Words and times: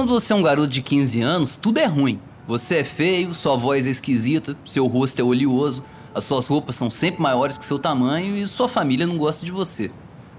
quando 0.00 0.18
você 0.18 0.32
é 0.32 0.36
um 0.36 0.40
garoto 0.40 0.70
de 0.70 0.80
15 0.80 1.20
anos, 1.20 1.56
tudo 1.56 1.76
é 1.76 1.84
ruim. 1.84 2.18
Você 2.48 2.76
é 2.76 2.84
feio, 2.84 3.34
sua 3.34 3.54
voz 3.54 3.86
é 3.86 3.90
esquisita, 3.90 4.56
seu 4.64 4.86
rosto 4.86 5.20
é 5.20 5.22
oleoso, 5.22 5.84
as 6.14 6.24
suas 6.24 6.46
roupas 6.46 6.74
são 6.74 6.88
sempre 6.88 7.20
maiores 7.20 7.58
que 7.58 7.64
seu 7.66 7.78
tamanho 7.78 8.34
e 8.34 8.46
sua 8.46 8.66
família 8.66 9.06
não 9.06 9.18
gosta 9.18 9.44
de 9.44 9.52
você. 9.52 9.90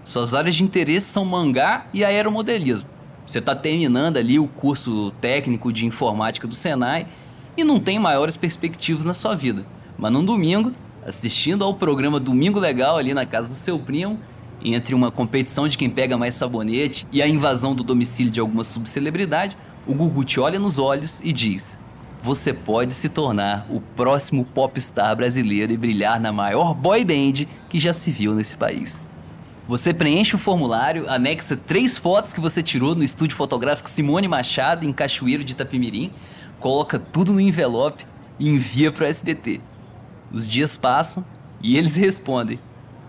Suas 0.04 0.34
áreas 0.34 0.56
de 0.56 0.64
interesse 0.64 1.06
são 1.06 1.24
mangá 1.24 1.86
e 1.94 2.04
aeromodelismo. 2.04 2.90
Você 3.28 3.38
está 3.38 3.54
terminando 3.54 4.18
ali 4.18 4.40
o 4.40 4.48
curso 4.48 5.12
técnico 5.22 5.72
de 5.72 5.86
informática 5.86 6.48
do 6.48 6.56
Senai 6.56 7.08
e 7.56 7.64
não 7.64 7.80
tem 7.80 8.00
maiores 8.00 8.36
perspectivas 8.36 9.06
na 9.06 9.14
sua 9.14 9.36
vida. 9.36 9.64
Mas 9.96 10.12
num 10.12 10.26
domingo, 10.26 10.74
assistindo 11.06 11.64
ao 11.64 11.76
programa 11.76 12.20
Domingo 12.20 12.60
Legal 12.60 12.98
ali 12.98 13.14
na 13.14 13.28
casa 13.28 13.50
do 13.50 13.54
seu 13.54 13.78
primo, 13.78 14.20
entre 14.64 14.94
uma 14.94 15.12
competição 15.12 15.68
de 15.68 15.78
quem 15.78 15.90
pega 15.90 16.18
mais 16.18 16.36
sabonete 16.36 17.08
e 17.12 17.22
a 17.22 17.28
invasão 17.28 17.74
do 17.76 17.84
domicílio 17.84 18.32
de 18.32 18.40
alguma 18.40 18.64
subcelebridade, 18.64 19.58
o 19.88 19.94
Gugu 19.94 20.24
te 20.24 20.40
olha 20.40 20.60
nos 20.60 20.78
olhos 20.78 21.20
e 21.24 21.34
diz: 21.34 21.80
Você 22.22 22.54
pode 22.54 22.94
se 22.94 23.10
tornar 23.10 23.66
o 23.70 23.82
próximo 23.82 24.46
popstar 24.46 25.16
brasileiro 25.16 25.72
e 25.72 25.78
brilhar 25.78 26.20
na 26.20 26.32
maior 26.32 26.74
boy 26.74 27.04
band 27.04 27.46
que 27.70 27.80
já 27.80 27.94
se 27.94 28.12
viu 28.12 28.34
nesse 28.34 28.58
país. 28.58 29.02
Você 29.68 29.94
preenche 29.94 30.36
o 30.36 30.40
formulário, 30.40 31.10
anexa 31.10 31.56
três 31.56 31.98
fotos 31.98 32.34
que 32.34 32.42
você 32.42 32.62
tirou 32.62 32.94
no 32.94 33.04
estúdio 33.04 33.38
fotográfico 33.38 33.90
Simone 33.90 34.28
Machado, 34.28 34.86
em 34.86 34.92
Cachoeiro 34.92 35.44
de 35.44 35.54
Itapemirim, 35.54 36.12
coloca 36.60 37.00
tudo 37.00 37.32
no 37.32 37.40
envelope 37.40 38.06
e 38.40 38.50
envia 38.50 38.92
para 38.92 39.06
o 39.06 39.08
SBT. 39.08 39.62
Os 40.32 40.48
dias 40.48 40.76
passam 40.78 41.24
e 41.62 41.78
eles 41.78 41.96
respondem, 41.96 42.60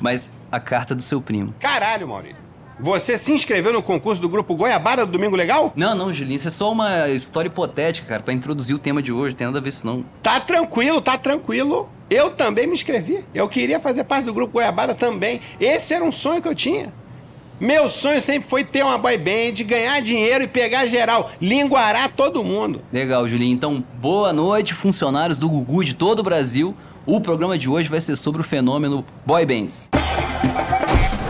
mas 0.00 0.30
a 0.52 0.60
carta 0.60 0.94
do 0.94 1.02
seu 1.02 1.20
primo. 1.20 1.54
Caralho, 1.58 2.06
Maurício. 2.06 2.42
Você 2.78 3.16
se 3.16 3.32
inscreveu 3.32 3.72
no 3.72 3.82
concurso 3.82 4.20
do 4.20 4.28
grupo 4.28 4.54
Goiabara 4.54 5.06
do 5.06 5.12
Domingo 5.12 5.36
Legal? 5.36 5.72
Não, 5.76 5.94
não, 5.94 6.12
Julinho, 6.12 6.36
isso 6.36 6.48
é 6.48 6.50
só 6.50 6.72
uma 6.72 7.08
história 7.08 7.48
hipotética, 7.48 8.08
cara, 8.08 8.22
para 8.22 8.34
introduzir 8.34 8.74
o 8.74 8.78
tema 8.78 9.00
de 9.00 9.12
hoje, 9.12 9.36
tem 9.36 9.46
nada 9.46 9.58
a 9.58 9.62
ver 9.62 9.68
isso 9.68 9.86
não. 9.86 10.04
Tá 10.22 10.40
tranquilo, 10.40 11.00
tá 11.00 11.16
tranquilo. 11.16 11.88
Eu 12.10 12.30
também 12.30 12.66
me 12.66 12.74
inscrevi. 12.74 13.24
Eu 13.32 13.48
queria 13.48 13.78
fazer 13.78 14.04
parte 14.04 14.24
do 14.24 14.34
grupo 14.34 14.54
Goiabara 14.54 14.94
também. 14.94 15.40
Esse 15.60 15.94
era 15.94 16.04
um 16.04 16.12
sonho 16.12 16.42
que 16.42 16.48
eu 16.48 16.54
tinha. 16.54 16.92
Meu 17.60 17.88
sonho 17.88 18.20
sempre 18.20 18.48
foi 18.48 18.64
ter 18.64 18.82
uma 18.82 18.98
boy 18.98 19.16
band, 19.16 19.62
ganhar 19.64 20.02
dinheiro 20.02 20.42
e 20.42 20.48
pegar 20.48 20.84
geral, 20.86 21.30
linguarar 21.40 22.10
todo 22.10 22.42
mundo. 22.42 22.82
Legal, 22.92 23.28
Julinho. 23.28 23.54
Então, 23.54 23.84
boa 24.00 24.32
noite, 24.32 24.74
funcionários 24.74 25.38
do 25.38 25.48
Gugu 25.48 25.84
de 25.84 25.94
todo 25.94 26.18
o 26.18 26.24
Brasil. 26.24 26.74
O 27.06 27.20
programa 27.20 27.56
de 27.56 27.68
hoje 27.68 27.88
vai 27.88 28.00
ser 28.00 28.16
sobre 28.16 28.40
o 28.40 28.44
fenômeno 28.44 29.04
boy 29.24 29.46
bands. 29.46 29.88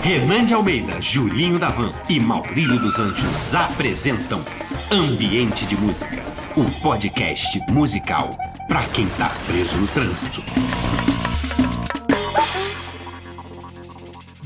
Renan 0.02 0.44
de 0.44 0.55
Almeida, 0.55 1.00
Julinho 1.00 1.58
Davan 1.58 1.92
e 2.08 2.18
Maurílio 2.18 2.78
dos 2.78 2.98
Anjos 2.98 3.54
apresentam 3.54 4.41
Ambiente 4.91 5.64
de 5.64 5.77
Música, 5.77 6.22
o 6.56 6.64
podcast 6.80 7.60
musical 7.70 8.36
para 8.66 8.82
quem 8.86 9.06
tá 9.10 9.30
preso 9.46 9.77
no 9.77 9.86
trânsito. 9.88 10.42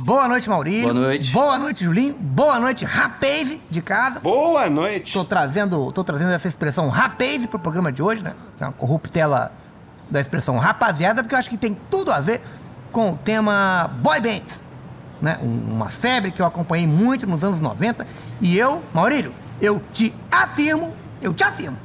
Boa 0.01 0.29
noite, 0.29 0.49
Maurílio. 0.49 0.83
Boa 0.83 0.95
noite. 0.95 1.33
Boa 1.33 1.59
noite, 1.59 1.85
Julinho. 1.85 2.15
Boa 2.15 2.61
noite, 2.61 2.85
rapaz 2.85 3.59
de 3.69 3.83
casa. 3.83 4.21
Boa 4.21 4.71
noite. 4.71 5.13
Tô 5.13 5.25
trazendo, 5.25 5.91
tô 5.91 6.05
trazendo 6.05 6.31
essa 6.31 6.47
expressão 6.47 6.89
rapaz 6.91 7.45
pro 7.47 7.59
programa 7.59 7.91
de 7.91 8.03
hoje, 8.03 8.23
né? 8.23 8.35
Que 8.57 8.63
é 8.63 8.67
uma 8.67 8.73
corruptela 8.73 9.51
da 10.09 10.21
expressão 10.21 10.59
rapaziada, 10.59 11.23
porque 11.23 11.35
eu 11.35 11.39
acho 11.39 11.51
que 11.51 11.57
tem 11.57 11.77
tudo 11.91 12.13
a 12.13 12.21
ver 12.21 12.41
com 12.97 13.11
o 13.11 13.17
tema 13.19 13.91
boy 14.03 14.19
bands, 14.23 14.63
né? 15.21 15.39
Um- 15.43 15.75
Uma 15.75 15.91
febre 15.91 16.31
que 16.31 16.41
eu 16.41 16.47
acompanhei 16.47 16.87
muito 16.87 17.27
nos 17.27 17.45
anos 17.45 17.61
90. 17.61 18.07
E 18.41 18.57
eu, 18.57 18.83
Maurílio, 18.95 19.35
eu 19.61 19.83
te 19.93 20.15
afirmo, 20.31 20.95
eu 21.21 21.35
te 21.35 21.45
afirmo, 21.45 21.77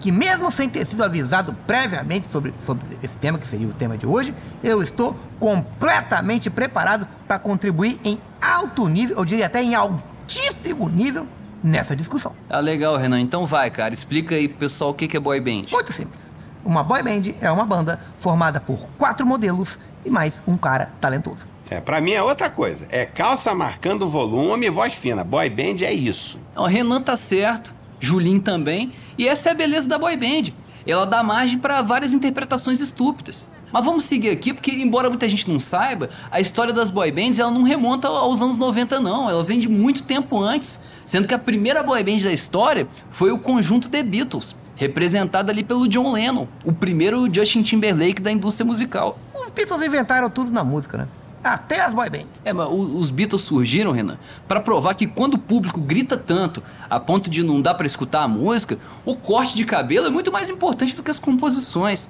que 0.00 0.10
mesmo 0.10 0.50
sem 0.50 0.68
ter 0.68 0.84
sido 0.84 1.04
avisado 1.04 1.54
previamente 1.64 2.26
sobre, 2.28 2.52
sobre 2.66 2.84
esse 3.00 3.16
tema, 3.18 3.38
que 3.38 3.46
seria 3.46 3.68
o 3.68 3.72
tema 3.72 3.96
de 3.96 4.04
hoje, 4.04 4.34
eu 4.60 4.82
estou 4.82 5.16
completamente 5.38 6.50
preparado 6.50 7.06
para 7.28 7.38
contribuir 7.38 8.00
em 8.04 8.20
alto 8.42 8.88
nível, 8.88 9.16
eu 9.16 9.24
diria 9.24 9.46
até 9.46 9.62
em 9.62 9.76
altíssimo 9.76 10.88
nível, 10.88 11.24
nessa 11.62 11.94
discussão. 11.94 12.32
Ah, 12.50 12.58
legal, 12.58 12.96
Renan. 12.96 13.20
Então 13.20 13.46
vai, 13.46 13.70
cara, 13.70 13.94
explica 13.94 14.34
aí 14.34 14.48
pro 14.48 14.58
pessoal 14.58 14.90
o 14.90 14.94
que 14.94 15.06
que 15.06 15.16
é 15.16 15.20
boy 15.20 15.38
band. 15.40 15.66
Muito 15.70 15.92
simples. 15.92 16.20
Uma 16.64 16.82
boy 16.82 17.00
band 17.00 17.32
é 17.40 17.50
uma 17.50 17.64
banda 17.64 18.00
formada 18.18 18.58
por 18.60 18.88
quatro 18.98 19.24
modelos 19.24 19.78
e 20.04 20.10
mais 20.10 20.42
um 20.46 20.56
cara 20.56 20.92
talentoso. 21.00 21.46
É, 21.70 21.80
pra 21.80 22.00
mim 22.00 22.12
é 22.12 22.22
outra 22.22 22.48
coisa. 22.48 22.86
É 22.90 23.04
calça 23.04 23.54
marcando 23.54 24.08
volume 24.08 24.66
e 24.66 24.70
voz 24.70 24.94
fina. 24.94 25.22
Boy 25.22 25.50
band 25.50 25.84
é 25.84 25.92
isso. 25.92 26.38
O 26.56 26.66
Renan 26.66 27.02
tá 27.02 27.14
certo, 27.16 27.74
Julinho 28.00 28.40
também, 28.40 28.92
e 29.18 29.28
essa 29.28 29.50
é 29.50 29.52
a 29.52 29.54
beleza 29.54 29.88
da 29.88 29.98
boy 29.98 30.16
band. 30.16 30.52
Ela 30.86 31.04
dá 31.04 31.22
margem 31.22 31.58
para 31.58 31.82
várias 31.82 32.12
interpretações 32.14 32.80
estúpidas. 32.80 33.46
Mas 33.70 33.84
vamos 33.84 34.04
seguir 34.04 34.30
aqui, 34.30 34.54
porque 34.54 34.70
embora 34.70 35.10
muita 35.10 35.28
gente 35.28 35.48
não 35.48 35.60
saiba, 35.60 36.08
a 36.30 36.40
história 36.40 36.72
das 36.72 36.90
boy 36.90 37.12
bands 37.12 37.38
ela 37.38 37.50
não 37.50 37.62
remonta 37.62 38.08
aos 38.08 38.40
anos 38.40 38.56
90 38.56 38.98
não, 38.98 39.28
ela 39.28 39.44
vem 39.44 39.58
de 39.58 39.68
muito 39.68 40.04
tempo 40.04 40.40
antes, 40.40 40.80
sendo 41.04 41.28
que 41.28 41.34
a 41.34 41.38
primeira 41.38 41.82
boy 41.82 42.02
band 42.02 42.20
da 42.20 42.32
história 42.32 42.88
foi 43.10 43.30
o 43.30 43.38
conjunto 43.38 43.90
The 43.90 44.02
Beatles, 44.02 44.56
representado 44.78 45.50
ali 45.50 45.64
pelo 45.64 45.88
John 45.88 46.12
Lennon, 46.12 46.46
o 46.64 46.72
primeiro 46.72 47.28
Justin 47.32 47.62
Timberlake 47.62 48.22
da 48.22 48.30
indústria 48.30 48.64
musical. 48.64 49.18
Os 49.34 49.50
Beatles 49.50 49.84
inventaram 49.84 50.30
tudo 50.30 50.52
na 50.52 50.62
música, 50.62 50.96
né? 50.96 51.08
Até 51.42 51.80
as 51.80 51.92
boy 51.92 52.08
bands. 52.08 52.28
É, 52.44 52.52
mas 52.52 52.68
os 52.70 53.10
Beatles 53.10 53.42
surgiram, 53.42 53.90
Renan, 53.90 54.18
pra 54.46 54.60
provar 54.60 54.94
que 54.94 55.06
quando 55.06 55.34
o 55.34 55.38
público 55.38 55.80
grita 55.80 56.16
tanto 56.16 56.62
a 56.88 57.00
ponto 57.00 57.28
de 57.28 57.42
não 57.42 57.60
dar 57.60 57.74
pra 57.74 57.86
escutar 57.86 58.22
a 58.22 58.28
música, 58.28 58.78
o 59.04 59.16
corte 59.16 59.56
de 59.56 59.64
cabelo 59.64 60.06
é 60.06 60.10
muito 60.10 60.30
mais 60.30 60.48
importante 60.48 60.94
do 60.94 61.02
que 61.02 61.10
as 61.10 61.18
composições. 61.18 62.08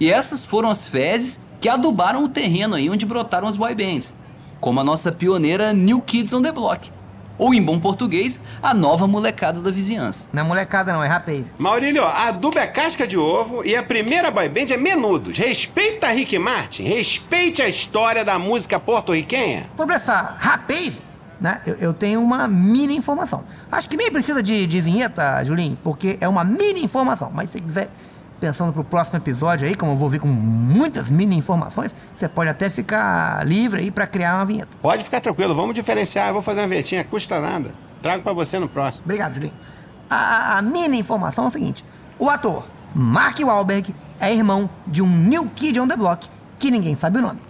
E 0.00 0.10
essas 0.10 0.44
foram 0.44 0.68
as 0.68 0.88
fezes 0.88 1.40
que 1.60 1.68
adubaram 1.68 2.24
o 2.24 2.28
terreno 2.28 2.74
aí 2.74 2.90
onde 2.90 3.06
brotaram 3.06 3.46
as 3.46 3.56
boy 3.56 3.74
bands, 3.74 4.12
como 4.60 4.80
a 4.80 4.84
nossa 4.84 5.12
pioneira 5.12 5.72
New 5.72 6.00
Kids 6.00 6.32
on 6.32 6.42
the 6.42 6.52
Block, 6.52 6.90
ou 7.38 7.54
em 7.54 7.62
bom 7.62 7.78
português, 7.78 8.40
a 8.62 8.74
nova 8.74 9.06
molecada 9.06 9.60
da 9.60 9.70
vizinhança. 9.70 10.28
Não 10.32 10.42
é 10.42 10.46
molecada 10.46 10.92
não, 10.92 11.02
é 11.02 11.06
rapaz. 11.06 11.44
Maurílio, 11.56 12.04
a 12.04 12.28
adubo 12.28 12.58
é 12.58 12.66
casca 12.66 13.06
de 13.06 13.16
ovo 13.16 13.64
e 13.64 13.76
a 13.76 13.82
primeira 13.82 14.30
boy 14.30 14.48
band 14.48 14.72
é 14.72 14.76
Menudos. 14.76 15.38
Respeita 15.38 16.08
Rick 16.08 16.38
Martin, 16.38 16.84
respeite 16.84 17.62
a 17.62 17.68
história 17.68 18.24
da 18.24 18.38
música 18.38 18.80
porto-riquenha. 18.80 19.70
Sobre 19.76 19.94
essa 19.94 20.36
rapaz, 20.38 21.00
né? 21.40 21.60
Eu, 21.64 21.76
eu 21.76 21.94
tenho 21.94 22.20
uma 22.20 22.48
mini 22.48 22.96
informação. 22.96 23.44
Acho 23.70 23.88
que 23.88 23.96
nem 23.96 24.10
precisa 24.10 24.42
de, 24.42 24.66
de 24.66 24.80
vinheta, 24.80 25.42
Julinho, 25.44 25.78
porque 25.82 26.18
é 26.20 26.28
uma 26.28 26.44
mini 26.44 26.82
informação. 26.82 27.30
Mas 27.32 27.50
se 27.50 27.60
quiser, 27.60 27.88
pensando 28.38 28.72
pro 28.72 28.84
próximo 28.84 29.18
episódio 29.18 29.66
aí, 29.66 29.74
como 29.74 29.92
eu 29.92 29.96
vou 29.96 30.08
vir 30.08 30.20
com 30.20 30.28
muitas 30.28 31.10
mini 31.10 31.36
informações, 31.36 31.94
você 32.16 32.28
pode 32.28 32.50
até 32.50 32.70
ficar 32.70 33.44
livre 33.46 33.80
aí 33.80 33.90
pra 33.90 34.06
criar 34.06 34.36
uma 34.36 34.44
vinheta. 34.44 34.76
Pode 34.80 35.04
ficar 35.04 35.20
tranquilo, 35.20 35.54
vamos 35.54 35.74
diferenciar. 35.74 36.28
Eu 36.28 36.34
vou 36.34 36.42
fazer 36.42 36.60
uma 36.60 36.68
vetinha, 36.68 37.04
custa 37.04 37.40
nada. 37.40 37.74
Trago 38.02 38.22
pra 38.22 38.32
você 38.32 38.58
no 38.58 38.68
próximo. 38.68 39.04
Obrigado, 39.04 39.34
Julinho. 39.34 39.54
A, 40.08 40.58
a 40.58 40.62
mini 40.62 40.98
informação 40.98 41.44
é 41.44 41.48
o 41.48 41.50
seguinte: 41.50 41.84
o 42.18 42.30
ator 42.30 42.64
Mark 42.94 43.38
Wahlberg 43.40 43.94
é 44.20 44.32
irmão 44.32 44.68
de 44.86 45.02
um 45.02 45.06
New 45.06 45.50
Kid 45.54 45.78
on 45.78 45.88
the 45.88 45.96
Block 45.96 46.28
que 46.58 46.70
ninguém 46.70 46.96
sabe 46.96 47.18
o 47.18 47.22
nome. 47.22 47.40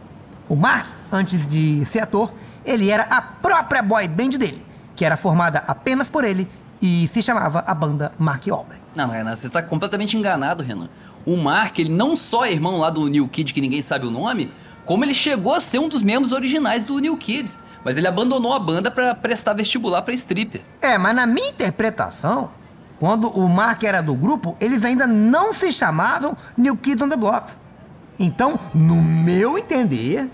O 0.49 0.57
Mark, 0.57 0.89
antes 1.13 1.47
de 1.47 1.85
ser 1.85 2.01
ator, 2.01 2.33
ele 2.65 2.91
era 2.91 3.05
a 3.05 3.21
própria 3.21 3.83
boy 3.83 4.07
band 4.09 4.31
dele, 4.31 4.65
que 4.97 5.05
era 5.05 5.17
formada 5.17 5.63
apenas 5.67 6.09
por 6.09 6.25
ele 6.25 6.49
e 6.81 7.09
se 7.09 7.23
chamava 7.23 7.65
a 7.67 7.75
banda 7.75 8.13
Mark 8.19 8.47
Wahlberg. 8.47 8.81
Não, 8.95 9.09
Renan, 9.09 9.37
você 9.37 9.49
tá 9.49 9.63
completamente 9.63 10.17
enganado, 10.17 10.63
Renan. 10.63 10.89
O 11.25 11.37
Mark, 11.37 11.79
ele 11.79 11.91
não 11.91 12.17
só 12.17 12.45
é 12.45 12.53
irmão 12.53 12.79
lá 12.79 12.91
do 12.91 13.07
New 13.09 13.29
Kid, 13.29 13.53
que 13.53 13.61
ninguém 13.61 13.83
sabe 13.83 14.07
o 14.07 14.11
nome, 14.11 14.53
como 14.85 15.05
ele 15.05 15.15
chegou 15.15 15.55
a 15.55 15.61
ser 15.61 15.79
um 15.79 15.89
dos 15.89 16.03
membros 16.03 16.33
originais 16.33 16.85
do 16.85 16.99
New 16.99 17.17
Kids. 17.17 17.59
Mas 17.85 17.97
ele 17.97 18.09
abandonou 18.09 18.53
a 18.53 18.59
banda 18.59 18.91
pra 18.91 19.15
prestar 19.15 19.53
vestibular 19.53 20.03
pra 20.03 20.13
stripper. 20.15 20.63
É, 20.81 20.99
mas 20.99 21.15
na 21.15 21.27
minha 21.27 21.49
interpretação, 21.49 22.51
quando 22.99 23.29
o 23.29 23.49
Mark 23.49 23.83
era 23.85 24.03
do 24.03 24.15
grupo, 24.15 24.57
eles 24.61 24.85
ainda 24.85 25.07
não 25.07 25.55
se 25.55 25.73
chamavam 25.73 26.37
New 26.57 26.77
Kids 26.77 27.03
on 27.03 27.09
the 27.09 27.17
Block. 27.17 27.53
Então, 28.19 28.59
no 28.75 28.97
meu 28.97 29.57
entender, 29.57 30.29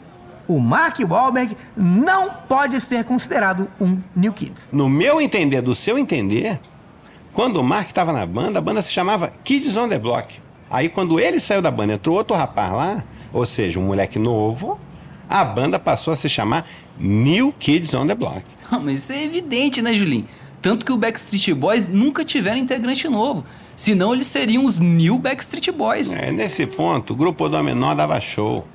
o 0.49 0.58
Mark 0.58 0.99
Wahlberg 1.00 1.56
não 1.76 2.31
pode 2.49 2.81
ser 2.81 3.05
considerado 3.05 3.69
um 3.81 3.99
New 4.14 4.32
Kids. 4.32 4.69
No 4.73 4.88
meu 4.88 5.20
entender, 5.20 5.62
do 5.62 5.75
seu 5.75 5.99
entender, 5.99 6.61
quando 7.32 7.56
o 7.58 7.64
Mark 7.64 7.88
estava 7.88 8.12
na 8.12 8.25
banda, 8.26 8.58
a 8.58 8.62
banda 8.62 8.82
se 8.82 8.93
chamava 8.93 9.32
Kids 9.43 9.76
on 9.76 9.88
the 9.88 9.99
Block. 9.99 10.35
Aí 10.70 10.88
quando 10.88 11.20
ele 11.20 11.38
saiu 11.38 11.62
da 11.62 11.70
banda, 11.70 11.94
entrou 11.94 12.17
outro 12.17 12.37
rapaz 12.37 12.73
lá, 12.73 13.05
ou 13.32 13.44
seja, 13.46 13.79
um 13.79 13.87
moleque 13.87 14.19
novo, 14.19 14.79
a 15.29 15.44
banda 15.44 15.79
passou 15.79 16.12
a 16.12 16.17
se 16.17 16.29
chamar 16.29 16.69
New 16.99 17.52
Kids 17.58 17.94
on 17.94 18.06
the 18.06 18.14
Block. 18.14 18.43
Ah, 18.70 18.79
Mas 18.79 19.00
isso 19.02 19.12
é 19.12 19.23
evidente, 19.23 19.82
né, 19.82 19.93
Julinho? 19.93 20.26
Tanto 20.62 20.87
que 20.87 20.91
o 20.91 20.96
Backstreet 20.96 21.52
Boys 21.52 21.87
nunca 21.87 22.25
tiveram 22.25 22.56
integrante 22.56 23.06
novo. 23.06 23.44
Senão 23.76 24.14
eles 24.14 24.26
seriam 24.26 24.64
os 24.64 24.79
New 24.81 25.19
Backstreet 25.19 25.70
Boys. 25.70 26.11
É, 26.11 26.32
nesse 26.32 26.67
ponto, 26.67 27.12
o 27.12 27.17
grupo 27.17 27.46
Dominó 27.46 27.94
dava 27.94 28.19
show. 28.23 28.67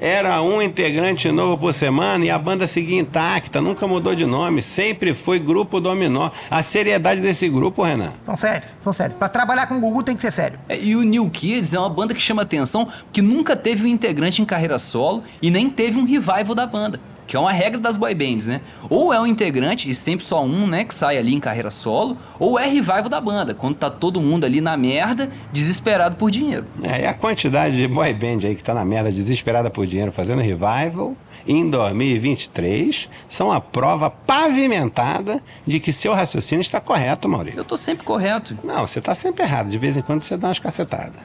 Era 0.00 0.42
um 0.42 0.60
integrante 0.60 1.30
novo 1.30 1.56
por 1.56 1.72
semana 1.72 2.24
e 2.24 2.30
a 2.30 2.38
banda 2.38 2.66
seguia 2.66 2.98
intacta, 2.98 3.60
nunca 3.60 3.86
mudou 3.86 4.14
de 4.14 4.26
nome, 4.26 4.62
sempre 4.62 5.14
foi 5.14 5.38
Grupo 5.38 5.80
Dominó. 5.80 6.30
A 6.50 6.62
seriedade 6.62 7.20
desse 7.20 7.48
grupo, 7.48 7.82
Renan. 7.82 8.12
São 8.24 8.36
sérios, 8.36 8.76
são 8.80 8.92
sérios. 8.92 9.16
Pra 9.16 9.28
trabalhar 9.28 9.66
com 9.66 9.76
o 9.76 9.80
Gugu 9.80 10.02
tem 10.02 10.16
que 10.16 10.22
ser 10.22 10.32
sério. 10.32 10.58
É, 10.68 10.78
e 10.78 10.96
o 10.96 11.02
New 11.02 11.30
Kids 11.30 11.72
é 11.72 11.78
uma 11.78 11.90
banda 11.90 12.12
que 12.12 12.20
chama 12.20 12.42
atenção 12.42 12.88
porque 13.04 13.22
nunca 13.22 13.54
teve 13.54 13.84
um 13.84 13.88
integrante 13.88 14.42
em 14.42 14.44
carreira 14.44 14.78
solo 14.78 15.22
e 15.40 15.50
nem 15.50 15.70
teve 15.70 15.98
um 15.98 16.04
revival 16.04 16.54
da 16.54 16.66
banda. 16.66 17.00
Que 17.26 17.36
é 17.36 17.40
uma 17.40 17.52
regra 17.52 17.80
das 17.80 17.96
boy 17.96 18.14
bands, 18.14 18.46
né? 18.46 18.60
Ou 18.88 19.12
é 19.12 19.20
um 19.20 19.26
integrante, 19.26 19.88
e 19.88 19.94
sempre 19.94 20.24
só 20.24 20.44
um, 20.44 20.66
né, 20.66 20.84
que 20.84 20.94
sai 20.94 21.16
ali 21.18 21.34
em 21.34 21.40
carreira 21.40 21.70
solo, 21.70 22.16
ou 22.38 22.58
é 22.58 22.66
revival 22.66 23.08
da 23.08 23.20
banda, 23.20 23.54
quando 23.54 23.76
tá 23.76 23.90
todo 23.90 24.20
mundo 24.20 24.44
ali 24.44 24.60
na 24.60 24.76
merda, 24.76 25.30
desesperado 25.52 26.16
por 26.16 26.30
dinheiro. 26.30 26.66
É, 26.82 27.02
e 27.02 27.06
a 27.06 27.14
quantidade 27.14 27.76
de 27.76 27.88
boy 27.88 28.12
band 28.12 28.46
aí 28.46 28.54
que 28.54 28.62
tá 28.62 28.74
na 28.74 28.84
merda, 28.84 29.10
desesperada 29.10 29.70
por 29.70 29.86
dinheiro, 29.86 30.12
fazendo 30.12 30.40
revival 30.40 31.16
em 31.46 31.68
2023, 31.68 33.08
são 33.28 33.52
a 33.52 33.60
prova 33.60 34.08
pavimentada 34.08 35.42
de 35.66 35.78
que 35.78 35.92
seu 35.92 36.14
raciocínio 36.14 36.62
está 36.62 36.80
correto, 36.80 37.28
Maurício. 37.28 37.58
Eu 37.58 37.64
tô 37.64 37.76
sempre 37.76 38.04
correto. 38.04 38.56
Não, 38.64 38.86
você 38.86 39.00
tá 39.00 39.14
sempre 39.14 39.44
errado. 39.44 39.68
De 39.68 39.78
vez 39.78 39.96
em 39.96 40.02
quando 40.02 40.22
você 40.22 40.36
dá 40.36 40.48
umas 40.48 40.58
cacetadas. 40.58 41.20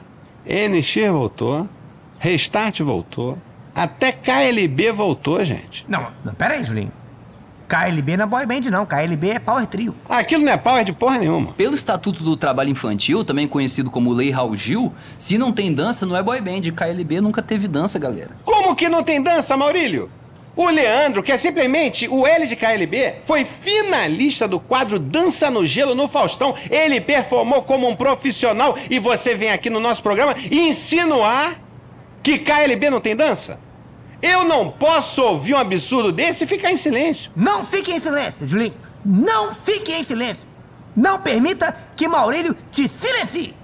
NX 0.46 1.10
voltou, 1.10 1.68
Restart 2.18 2.80
voltou, 2.80 3.38
até 3.82 4.12
KLB 4.12 4.92
voltou, 4.92 5.42
gente. 5.42 5.86
Não, 5.88 6.08
não 6.22 6.34
pera 6.34 6.52
aí, 6.52 6.64
Julinho. 6.66 6.92
KLB 7.66 8.16
não 8.18 8.24
é 8.24 8.26
boy 8.26 8.44
band, 8.44 8.70
não. 8.70 8.84
KLB 8.84 9.30
é 9.30 9.38
power 9.38 9.64
trio. 9.66 9.94
Aquilo 10.06 10.44
não 10.44 10.52
é 10.52 10.56
power 10.58 10.84
de 10.84 10.92
porra 10.92 11.16
nenhuma. 11.16 11.52
Pelo 11.54 11.74
Estatuto 11.74 12.22
do 12.22 12.36
Trabalho 12.36 12.68
Infantil, 12.68 13.24
também 13.24 13.48
conhecido 13.48 13.90
como 13.90 14.12
Lei 14.12 14.30
Raul 14.30 14.54
Gil, 14.54 14.92
se 15.18 15.38
não 15.38 15.50
tem 15.50 15.72
dança, 15.72 16.04
não 16.04 16.14
é 16.14 16.22
boy 16.22 16.38
band. 16.42 16.60
KLB 16.76 17.22
nunca 17.22 17.40
teve 17.40 17.66
dança, 17.66 17.98
galera. 17.98 18.32
Como 18.44 18.76
que 18.76 18.86
não 18.86 19.02
tem 19.02 19.22
dança, 19.22 19.56
Maurílio? 19.56 20.10
O 20.54 20.68
Leandro, 20.68 21.22
que 21.22 21.32
é 21.32 21.38
simplesmente 21.38 22.06
o 22.06 22.26
L 22.26 22.46
de 22.46 22.56
KLB, 22.56 23.14
foi 23.24 23.46
finalista 23.46 24.46
do 24.46 24.60
quadro 24.60 24.98
Dança 24.98 25.50
no 25.50 25.64
Gelo 25.64 25.94
no 25.94 26.06
Faustão. 26.06 26.54
Ele 26.68 27.00
performou 27.00 27.62
como 27.62 27.88
um 27.88 27.96
profissional 27.96 28.76
e 28.90 28.98
você 28.98 29.34
vem 29.34 29.52
aqui 29.52 29.70
no 29.70 29.80
nosso 29.80 30.02
programa 30.02 30.34
insinuar 30.50 31.56
que 32.22 32.38
KLB 32.38 32.90
não 32.90 33.00
tem 33.00 33.16
dança? 33.16 33.58
Eu 34.22 34.44
não 34.44 34.70
posso 34.70 35.22
ouvir 35.22 35.54
um 35.54 35.58
absurdo 35.58 36.12
desse 36.12 36.44
e 36.44 36.46
ficar 36.46 36.70
em 36.70 36.76
silêncio. 36.76 37.30
Não 37.34 37.64
fique 37.64 37.90
em 37.90 38.00
silêncio, 38.00 38.46
Julinho. 38.46 38.74
Não 39.04 39.54
fique 39.54 39.92
em 39.92 40.04
silêncio. 40.04 40.46
Não 40.94 41.20
permita 41.20 41.74
que 41.96 42.06
Maurílio 42.06 42.56
te 42.70 42.88
silencie. 42.88 43.56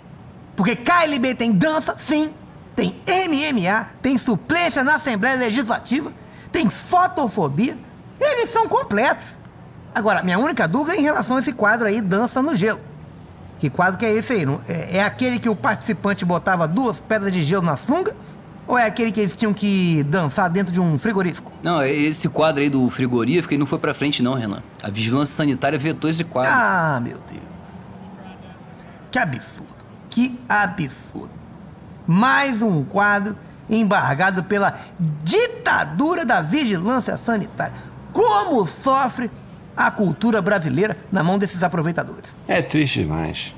Porque 0.54 0.74
KLB 0.74 1.34
tem 1.34 1.52
dança, 1.52 1.96
sim. 1.98 2.32
Tem 2.74 3.00
MMA, 3.06 3.88
tem 4.02 4.18
suplência 4.18 4.82
na 4.82 4.96
Assembleia 4.96 5.36
Legislativa, 5.36 6.12
tem 6.52 6.68
fotofobia. 6.68 7.76
Eles 8.20 8.50
são 8.50 8.68
completos. 8.68 9.34
Agora, 9.94 10.22
minha 10.22 10.38
única 10.38 10.68
dúvida 10.68 10.96
é 10.96 11.00
em 11.00 11.02
relação 11.02 11.36
a 11.36 11.40
esse 11.40 11.52
quadro 11.52 11.88
aí, 11.88 12.02
Dança 12.02 12.42
no 12.42 12.54
Gelo. 12.54 12.80
Que 13.58 13.70
quadro 13.70 13.98
que 13.98 14.04
é 14.04 14.12
esse 14.12 14.34
aí? 14.34 14.44
É, 14.68 14.98
é 14.98 15.02
aquele 15.02 15.38
que 15.38 15.48
o 15.48 15.56
participante 15.56 16.24
botava 16.24 16.68
duas 16.68 17.00
pedras 17.00 17.32
de 17.32 17.42
gelo 17.42 17.62
na 17.62 17.76
sunga? 17.76 18.14
Ou 18.66 18.76
é 18.76 18.84
aquele 18.84 19.12
que 19.12 19.20
eles 19.20 19.36
tinham 19.36 19.54
que 19.54 20.02
dançar 20.04 20.50
dentro 20.50 20.72
de 20.72 20.80
um 20.80 20.98
frigorífico? 20.98 21.52
Não, 21.62 21.84
esse 21.84 22.28
quadro 22.28 22.62
aí 22.62 22.68
do 22.68 22.90
frigorífico 22.90 23.54
aí 23.54 23.58
não 23.58 23.66
foi 23.66 23.78
pra 23.78 23.94
frente 23.94 24.22
não, 24.22 24.34
Renan. 24.34 24.62
A 24.82 24.90
vigilância 24.90 25.34
sanitária 25.34 25.78
vetou 25.78 26.10
esse 26.10 26.24
quadro. 26.24 26.50
Ah, 26.52 27.00
meu 27.00 27.18
Deus. 27.30 27.42
Que 29.10 29.18
absurdo. 29.18 29.76
Que 30.10 30.40
absurdo. 30.48 31.30
Mais 32.06 32.60
um 32.60 32.82
quadro 32.84 33.36
embargado 33.70 34.42
pela 34.44 34.78
ditadura 35.22 36.24
da 36.24 36.42
vigilância 36.42 37.16
sanitária. 37.16 37.74
Como 38.12 38.66
sofre 38.66 39.30
a 39.76 39.90
cultura 39.90 40.40
brasileira 40.40 40.96
na 41.12 41.22
mão 41.22 41.38
desses 41.38 41.62
aproveitadores? 41.62 42.34
É 42.48 42.62
triste 42.62 43.00
demais. 43.02 43.54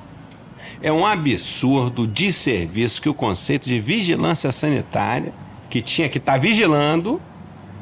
É 0.80 0.92
um 0.92 1.04
absurdo 1.04 2.06
de 2.06 2.32
serviço 2.32 3.02
que 3.02 3.08
o 3.08 3.14
conceito 3.14 3.68
de 3.68 3.80
vigilância 3.80 4.52
sanitária, 4.52 5.32
que 5.68 5.82
tinha 5.82 6.08
que 6.08 6.18
estar 6.18 6.38
vigilando, 6.38 7.20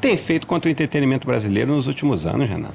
tem 0.01 0.17
feito 0.17 0.47
contra 0.47 0.67
o 0.67 0.71
entretenimento 0.71 1.27
brasileiro 1.27 1.73
nos 1.73 1.85
últimos 1.87 2.25
anos, 2.25 2.49
Renan. 2.49 2.71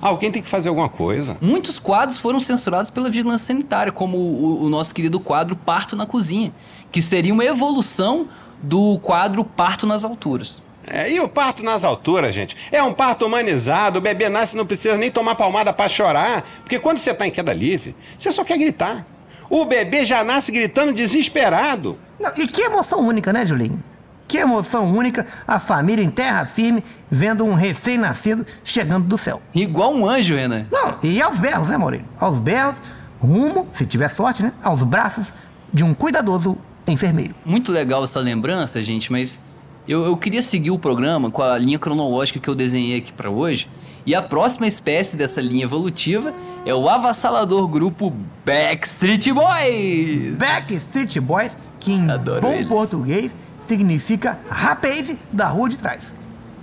Alguém 0.00 0.30
tem 0.30 0.42
que 0.42 0.48
fazer 0.48 0.68
alguma 0.68 0.88
coisa. 0.88 1.38
Muitos 1.40 1.78
quadros 1.78 2.18
foram 2.18 2.40
censurados 2.40 2.90
pela 2.90 3.08
vigilância 3.08 3.46
sanitária, 3.46 3.92
como 3.92 4.18
o, 4.18 4.64
o 4.64 4.68
nosso 4.68 4.92
querido 4.92 5.20
quadro 5.20 5.54
Parto 5.54 5.94
na 5.94 6.06
Cozinha, 6.06 6.52
que 6.90 7.00
seria 7.00 7.32
uma 7.32 7.44
evolução 7.44 8.28
do 8.62 8.98
quadro 8.98 9.44
Parto 9.44 9.86
nas 9.86 10.04
Alturas. 10.04 10.60
É, 10.84 11.10
e 11.10 11.20
o 11.20 11.28
parto 11.28 11.62
nas 11.62 11.84
alturas, 11.84 12.34
gente? 12.34 12.56
É 12.72 12.82
um 12.82 12.92
parto 12.92 13.24
humanizado, 13.24 13.98
o 13.98 14.02
bebê 14.02 14.28
nasce 14.28 14.56
e 14.56 14.58
não 14.58 14.66
precisa 14.66 14.96
nem 14.96 15.10
tomar 15.10 15.36
palmada 15.36 15.72
para 15.72 15.88
chorar, 15.88 16.44
porque 16.60 16.78
quando 16.78 16.98
você 16.98 17.14
tá 17.14 17.26
em 17.26 17.30
queda 17.30 17.52
livre, 17.52 17.94
você 18.18 18.32
só 18.32 18.42
quer 18.42 18.58
gritar. 18.58 19.06
O 19.52 19.66
bebê 19.66 20.02
já 20.06 20.24
nasce 20.24 20.50
gritando 20.50 20.94
desesperado. 20.94 21.98
Não, 22.18 22.32
e 22.38 22.48
que 22.48 22.62
emoção 22.62 23.00
única, 23.06 23.34
né, 23.34 23.44
Julinho? 23.44 23.84
Que 24.26 24.38
emoção 24.38 24.90
única 24.90 25.26
a 25.46 25.58
família 25.58 26.02
em 26.02 26.08
terra 26.08 26.46
firme 26.46 26.82
vendo 27.10 27.44
um 27.44 27.52
recém-nascido 27.52 28.46
chegando 28.64 29.06
do 29.06 29.18
céu. 29.18 29.42
Igual 29.54 29.94
um 29.94 30.08
anjo, 30.08 30.34
Renan. 30.34 30.66
Não, 30.72 30.96
e 31.02 31.20
aos 31.20 31.38
berros, 31.38 31.68
né, 31.68 31.76
Maurílio? 31.76 32.06
Aos 32.18 32.38
berros, 32.38 32.76
rumo, 33.20 33.68
se 33.74 33.84
tiver 33.84 34.08
sorte, 34.08 34.42
né? 34.42 34.54
Aos 34.62 34.82
braços 34.82 35.34
de 35.70 35.84
um 35.84 35.92
cuidadoso 35.92 36.56
enfermeiro. 36.88 37.34
Muito 37.44 37.70
legal 37.70 38.02
essa 38.04 38.20
lembrança, 38.20 38.82
gente, 38.82 39.12
mas 39.12 39.38
eu, 39.86 40.02
eu 40.06 40.16
queria 40.16 40.40
seguir 40.40 40.70
o 40.70 40.78
programa 40.78 41.30
com 41.30 41.42
a 41.42 41.58
linha 41.58 41.78
cronológica 41.78 42.40
que 42.40 42.48
eu 42.48 42.54
desenhei 42.54 42.96
aqui 42.96 43.12
para 43.12 43.28
hoje. 43.28 43.68
E 44.06 44.14
a 44.14 44.22
próxima 44.22 44.66
espécie 44.66 45.14
dessa 45.14 45.42
linha 45.42 45.64
evolutiva 45.64 46.32
é 46.64 46.74
o 46.74 46.88
avassalador 46.88 47.66
grupo 47.66 48.14
Backstreet 48.44 49.32
Boys. 49.32 50.36
Backstreet 50.36 51.20
Boys, 51.20 51.56
que 51.80 51.92
em 51.92 52.10
Adoro 52.10 52.40
bom 52.40 52.52
eles. 52.52 52.68
português 52.68 53.34
significa 53.66 54.38
rapaz 54.48 55.16
da 55.32 55.48
rua 55.48 55.68
de 55.68 55.76
trás. 55.76 56.04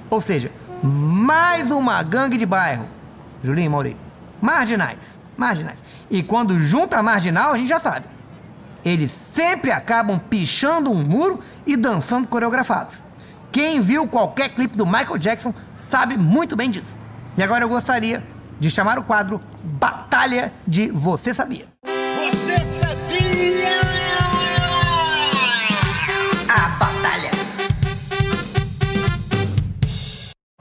Ou 0.09 0.21
seja, 0.21 0.51
mais 0.81 1.69
uma 1.71 2.01
gangue 2.01 2.37
de 2.37 2.45
bairro. 2.45 2.85
Julinho 3.43 3.71
Maurício. 3.71 3.97
Marginais. 4.41 4.99
Marginais. 5.35 5.77
E 6.09 6.23
quando 6.23 6.59
junta 6.59 7.03
marginal, 7.03 7.53
a 7.53 7.57
gente 7.57 7.69
já 7.69 7.79
sabe. 7.79 8.05
Eles 8.83 9.11
sempre 9.33 9.71
acabam 9.71 10.17
pichando 10.17 10.91
um 10.91 11.03
muro 11.03 11.41
e 11.65 11.75
dançando 11.75 12.27
coreografados. 12.27 13.01
Quem 13.51 13.81
viu 13.81 14.07
qualquer 14.07 14.49
clipe 14.49 14.77
do 14.77 14.85
Michael 14.85 15.17
Jackson 15.17 15.53
sabe 15.75 16.17
muito 16.17 16.55
bem 16.55 16.69
disso. 16.69 16.95
E 17.37 17.43
agora 17.43 17.65
eu 17.65 17.69
gostaria 17.69 18.23
de 18.59 18.69
chamar 18.69 18.97
o 18.97 19.03
quadro 19.03 19.41
Batalha 19.63 20.53
de 20.67 20.89
Você 20.91 21.33
Sabia. 21.33 21.65
Você 21.85 22.57
sabia? 22.65 23.81
A 26.47 26.69
Batalha. 26.69 27.31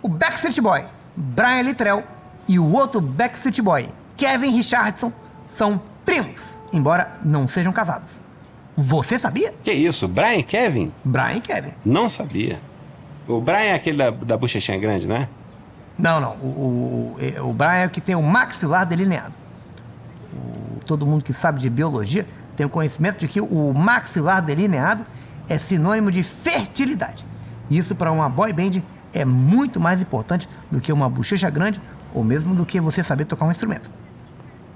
O 0.02 0.09
Backstreet 0.09 0.61
Boy, 0.61 0.85
Brian 1.17 1.62
Littrell, 1.62 2.05
e 2.49 2.59
o 2.59 2.73
outro 2.73 3.00
Backstreet 3.00 3.61
Boy, 3.61 3.88
Kevin 4.17 4.50
Richardson, 4.50 5.12
são 5.49 5.81
primos, 6.05 6.59
embora 6.73 7.19
não 7.23 7.47
sejam 7.47 7.73
casados. 7.73 8.11
Você 8.76 9.19
sabia? 9.19 9.52
Que 9.64 9.73
isso, 9.73 10.07
Brian 10.07 10.37
e 10.37 10.43
Kevin? 10.43 10.93
Brian 11.05 11.37
e 11.37 11.40
Kevin. 11.40 11.73
Não 11.85 12.09
sabia. 12.09 12.61
O 13.26 13.40
Brian 13.40 13.59
é 13.59 13.75
aquele 13.75 13.99
da, 13.99 14.11
da 14.11 14.37
bochechinha 14.37 14.78
grande, 14.78 15.07
né? 15.07 15.28
Não, 15.99 16.21
não. 16.21 16.33
O, 16.37 17.17
o, 17.43 17.49
o 17.49 17.52
Brian 17.52 17.71
é 17.73 17.87
o 17.87 17.90
que 17.90 18.00
tem 18.00 18.14
o 18.14 18.23
maxilar 18.23 18.87
delineado. 18.87 19.35
O- 20.33 20.81
todo 20.85 21.07
mundo 21.07 21.25
que 21.25 21.33
sabe 21.33 21.61
de 21.61 21.69
biologia 21.69 22.26
tem 22.57 22.67
o 22.67 22.69
conhecimento 22.69 23.19
de 23.21 23.28
que 23.28 23.40
o 23.40 23.73
maxilar 23.75 24.40
delineado 24.43 25.05
é 25.49 25.59
sinônimo 25.59 26.11
de 26.11 26.23
fertilidade. 26.23 27.25
Isso 27.71 27.95
para 27.95 28.11
uma 28.12 28.28
boy 28.28 28.52
band 28.52 28.83
é 29.12 29.25
muito 29.25 29.81
mais 29.81 30.00
importante 30.00 30.49
do 30.71 30.81
que 30.81 30.93
uma 30.93 31.09
bochecha 31.09 31.49
grande 31.50 31.81
ou 32.14 32.23
mesmo 32.25 32.55
do 32.55 32.64
que 32.64 32.81
você 32.81 33.02
saber 33.02 33.25
tocar 33.25 33.45
um 33.47 33.50
instrumento. 33.50 33.90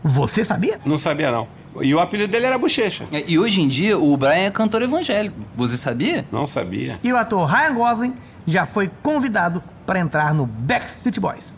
Você 0.02 0.44
sabia? 0.44 0.80
Não 0.84 0.98
sabia, 0.98 1.30
não. 1.30 1.46
E 1.80 1.94
o 1.94 2.00
apelido 2.00 2.30
dele 2.30 2.44
era 2.46 2.58
Bochecha. 2.58 3.04
É, 3.10 3.24
E 3.26 3.38
hoje 3.38 3.62
em 3.62 3.68
dia 3.68 3.98
o 3.98 4.14
Brian 4.16 4.46
é 4.46 4.50
cantor 4.50 4.82
evangélico. 4.82 5.36
Você 5.56 5.76
sabia? 5.76 6.26
Não 6.30 6.46
sabia. 6.46 6.98
E 7.02 7.10
o 7.12 7.16
ator 7.16 7.46
Ryan 7.48 7.74
Gosling 7.74 8.14
já 8.46 8.66
foi 8.66 8.90
convidado 9.02 9.62
para 9.86 10.00
entrar 10.00 10.34
no 10.34 10.46
Backstreet 10.46 11.18
Boys. 11.18 11.54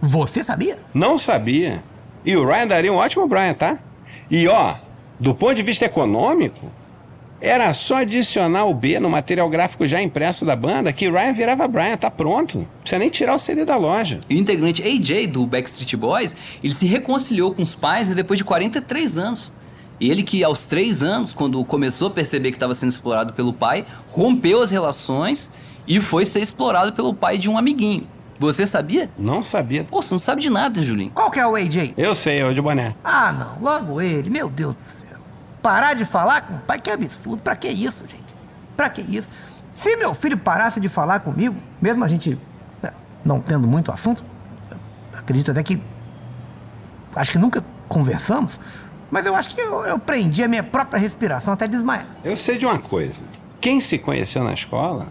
Você 0.00 0.42
sabia? 0.42 0.78
Não 0.94 1.18
sabia. 1.18 1.82
E 2.24 2.36
o 2.36 2.46
Ryan 2.46 2.66
daria 2.66 2.92
um 2.92 2.96
ótimo 2.96 3.26
Brian, 3.26 3.54
tá? 3.54 3.78
E 4.30 4.46
ó, 4.48 4.76
do 5.18 5.34
ponto 5.34 5.54
de 5.54 5.62
vista 5.62 5.84
econômico, 5.84 6.70
era 7.40 7.72
só 7.72 7.96
adicionar 7.96 8.66
o 8.66 8.74
B 8.74 9.00
no 9.00 9.08
material 9.08 9.48
gráfico 9.48 9.86
já 9.86 10.00
impresso 10.00 10.44
da 10.44 10.54
banda 10.54 10.92
que 10.92 11.10
Ryan 11.10 11.32
virava 11.32 11.66
Brian, 11.66 11.96
tá 11.96 12.10
pronto. 12.10 12.58
Não 12.58 12.66
precisa 12.82 12.98
nem 12.98 13.08
tirar 13.08 13.34
o 13.34 13.38
CD 13.38 13.64
da 13.64 13.76
loja. 13.76 14.20
E 14.28 14.34
o 14.34 14.38
integrante 14.38 14.82
AJ 14.82 15.26
do 15.26 15.46
Backstreet 15.46 15.96
Boys, 15.96 16.36
ele 16.62 16.74
se 16.74 16.86
reconciliou 16.86 17.54
com 17.54 17.62
os 17.62 17.74
pais 17.74 18.08
depois 18.08 18.38
de 18.38 18.44
43 18.44 19.16
anos. 19.16 19.50
E 19.98 20.10
ele 20.10 20.22
que 20.22 20.42
aos 20.44 20.64
3 20.64 21.02
anos, 21.02 21.32
quando 21.32 21.62
começou 21.64 22.08
a 22.08 22.10
perceber 22.10 22.50
que 22.50 22.56
estava 22.56 22.74
sendo 22.74 22.90
explorado 22.90 23.32
pelo 23.32 23.52
pai, 23.52 23.84
rompeu 24.08 24.62
as 24.62 24.70
relações 24.70 25.50
E 25.86 26.00
foi 26.00 26.24
ser 26.24 26.40
explorado 26.40 26.92
pelo 26.92 27.14
pai 27.14 27.38
de 27.38 27.48
um 27.48 27.56
amiguinho. 27.58 28.06
Você 28.38 28.66
sabia? 28.66 29.10
Não 29.18 29.42
sabia. 29.42 29.84
Pô, 29.84 30.00
você 30.00 30.14
não 30.14 30.18
sabe 30.18 30.40
de 30.40 30.48
nada, 30.48 30.82
Julinho. 30.82 31.10
Qual 31.10 31.30
que 31.30 31.38
é 31.38 31.46
o 31.46 31.54
AJ? 31.54 31.92
Eu 31.96 32.14
sei, 32.14 32.40
eu 32.40 32.54
de 32.54 32.60
boné. 32.60 32.94
Ah, 33.04 33.32
não, 33.32 33.62
logo 33.62 34.00
ele, 34.00 34.30
meu 34.30 34.48
Deus 34.48 34.76
do 34.76 34.82
céu. 34.82 35.18
Parar 35.62 35.92
de 35.92 36.06
falar 36.06 36.40
com 36.40 36.54
o 36.54 36.58
pai, 36.60 36.80
que 36.80 36.90
absurdo. 36.90 37.42
Pra 37.42 37.54
que 37.54 37.68
isso, 37.68 38.02
gente? 38.08 38.24
Pra 38.74 38.88
que 38.88 39.02
isso? 39.02 39.28
Se 39.74 39.94
meu 39.96 40.14
filho 40.14 40.38
parasse 40.38 40.80
de 40.80 40.88
falar 40.88 41.20
comigo, 41.20 41.54
mesmo 41.82 42.02
a 42.02 42.08
gente 42.08 42.38
né, 42.82 42.92
não 43.22 43.40
tendo 43.40 43.68
muito 43.68 43.92
assunto, 43.92 44.24
acredito 45.12 45.50
até 45.50 45.62
que. 45.62 45.78
Acho 47.14 47.32
que 47.32 47.38
nunca 47.38 47.62
conversamos, 47.88 48.58
mas 49.10 49.26
eu 49.26 49.34
acho 49.34 49.54
que 49.54 49.60
eu, 49.60 49.84
eu 49.84 49.98
prendi 49.98 50.42
a 50.42 50.48
minha 50.48 50.62
própria 50.62 50.98
respiração 50.98 51.52
até 51.52 51.68
desmaiar. 51.68 52.06
Eu 52.24 52.36
sei 52.38 52.56
de 52.56 52.64
uma 52.64 52.78
coisa. 52.78 53.22
Quem 53.60 53.80
se 53.80 53.98
conheceu 53.98 54.42
na 54.42 54.54
escola 54.54 55.08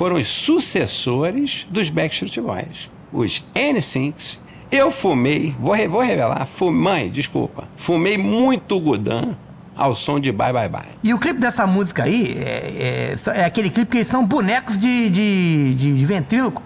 foram 0.00 0.16
os 0.16 0.28
sucessores 0.28 1.66
dos 1.70 1.90
Backstreet 1.90 2.40
Boys. 2.40 2.90
Os 3.12 3.44
N-Syncs. 3.54 4.40
Eu 4.72 4.90
fumei, 4.90 5.54
vou, 5.60 5.76
vou 5.90 6.00
revelar, 6.00 6.46
fumei, 6.46 7.10
desculpa, 7.10 7.68
fumei 7.76 8.16
muito 8.16 8.80
Gudan 8.80 9.36
ao 9.76 9.94
som 9.94 10.18
de 10.18 10.32
Bye 10.32 10.54
Bye 10.54 10.68
Bye. 10.70 10.84
E 11.04 11.12
o 11.12 11.18
clipe 11.18 11.38
dessa 11.38 11.66
música 11.66 12.04
aí 12.04 12.32
é, 12.38 13.16
é- 13.26 13.40
é 13.40 13.44
aquele 13.44 13.68
clipe 13.68 13.90
que 13.90 13.98
eles 13.98 14.08
são 14.08 14.24
bonecos 14.24 14.78
de, 14.78 15.10
de, 15.10 15.74
de, 15.74 15.94
de 15.98 16.06
ventríloco. 16.06 16.62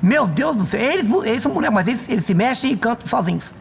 Meu 0.00 0.28
Deus 0.28 0.54
do 0.54 0.64
céu, 0.64 0.80
eles, 0.80 1.06
eles 1.24 1.42
são 1.42 1.50
bonecos, 1.50 1.74
mas 1.74 1.88
eles, 1.88 2.08
eles 2.08 2.24
se 2.24 2.32
mexem 2.32 2.70
e 2.70 2.76
cantam 2.76 3.08
sozinhos. 3.08 3.52